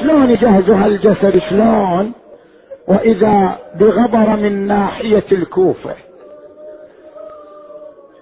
[0.00, 2.12] شلون يجهزوا هالجسد شلون؟
[2.88, 5.94] وإذا بغبر من ناحية الكوفة.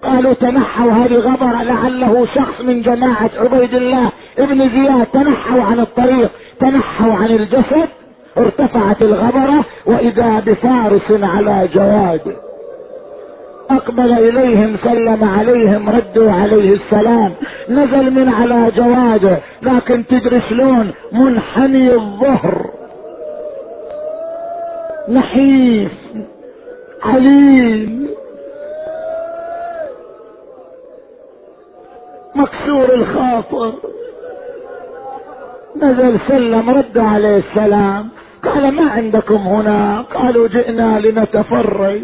[0.03, 4.09] قالوا تنحوا هذه غبر لعله شخص من جماعة عبيد الله
[4.39, 5.05] ابن زياد.
[5.05, 7.89] تنحوا عن الطريق تنحوا عن الجسد
[8.37, 12.35] ارتفعت الغبرة وإذا بفارس على جواد
[13.77, 17.33] أقبل إليهم سلم عليهم ردوا عليه السلام.
[17.69, 22.69] نزل من على جواده لكن تدري شلون؟ منحني الظهر.
[25.09, 25.91] نحيف
[27.03, 28.07] عليل
[32.35, 33.73] مكسور الخاطر.
[35.77, 38.09] نزل سلم رد عليه السلام.
[38.43, 42.01] قال ما عندكم هنا؟ قالوا جئنا لنتفرج.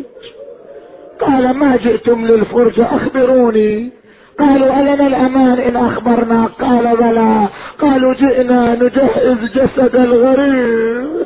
[1.22, 3.92] قال ما جئتم للفرجة أخبروني.
[4.40, 7.48] قالوا ألنا الأمان إن أخبرنا؟ قال بلى.
[7.80, 11.26] قالوا جئنا نجهز جسد الغريب.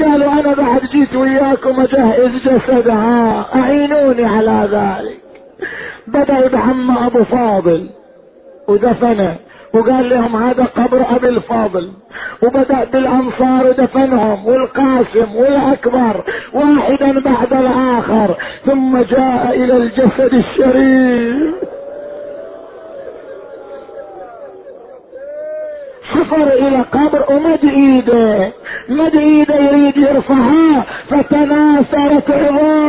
[0.00, 3.46] قالوا أنا بعد جيت وياكم أجهز جسدها.
[3.54, 5.20] أعينوني على ذلك.
[6.06, 7.88] بدأ بعم أبو فاضل.
[8.68, 9.36] ودفنه.
[9.74, 11.92] وقال لهم هذا قبر أبي الفاضل.
[12.42, 18.36] وبدأ بالأنصار ودفنهم والقاسم والأكبر واحدا بعد الآخر.
[18.66, 21.54] ثم جاء إلى الجسد الشريف.
[26.12, 28.52] حفر إلى قبر ومد إيده.
[28.88, 32.87] مد إيده يريد يرفعها فتناثرت عظامه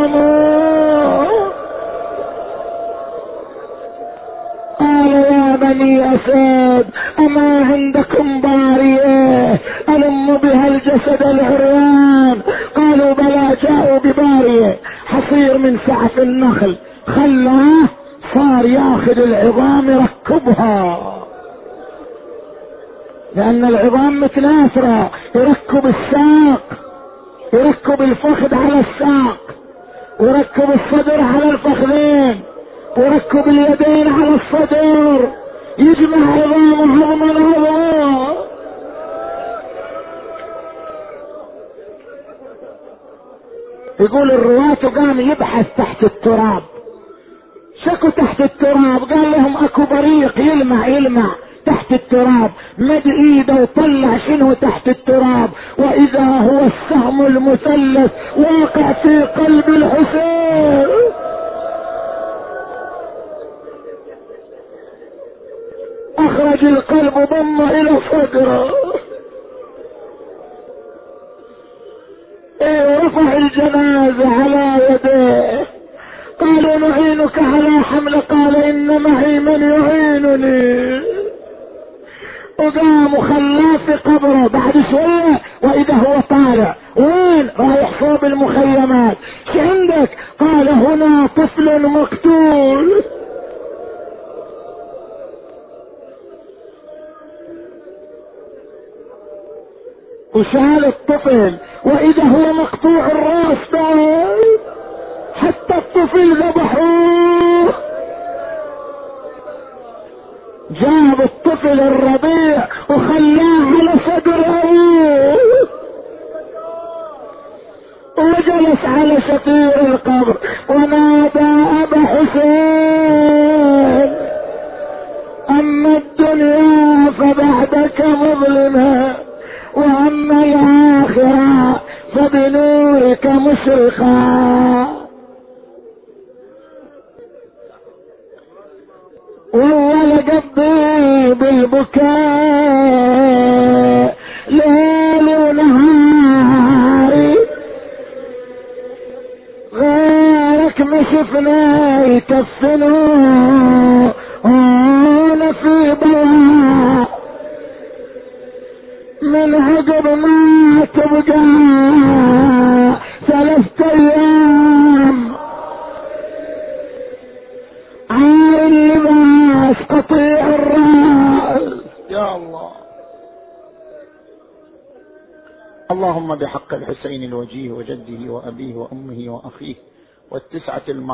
[118.59, 119.28] وجلس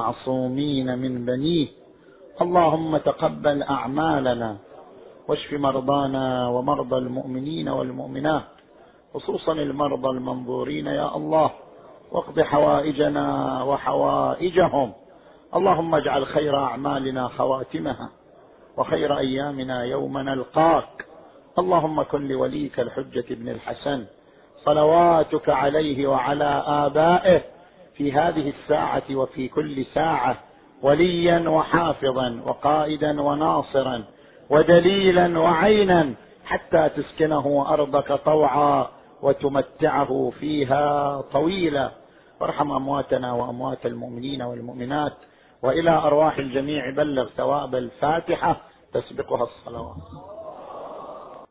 [0.06, 1.68] المعصومين من بنيه.
[2.42, 4.58] اللهم تقبل أعمالنا
[5.28, 8.44] واشف مرضانا ومرضى المؤمنين والمؤمنات
[9.14, 11.52] خصوصا المرضى المنظورين يا الله
[12.12, 14.94] واقض حوائجنا وحوائجهم.
[15.56, 18.10] اللهم اجعل خير أعمالنا خواتمها
[18.78, 21.06] وخير أيامنا يوم نلقاك.
[21.60, 24.06] اللهم كن لوليك الحجة بن الحسن
[24.66, 27.55] صلواتك عليه وعلى آبائه.
[27.98, 30.38] في هذه الساعة وفي كل ساعة
[30.82, 34.04] وليا وحافظا وقائدا وناصرا
[34.50, 36.14] ودليلا وعينا
[36.46, 38.88] حتى تسكنه أرضك طوعا
[39.22, 41.92] وتمتعه فيها طويلا.
[42.42, 45.14] وارحم أمواتنا وأموات المؤمنين والمؤمنات
[45.64, 48.62] وإلى أرواح الجميع بلغ ثواب الفاتحة.
[48.94, 50.35] تسبقها الصلوات.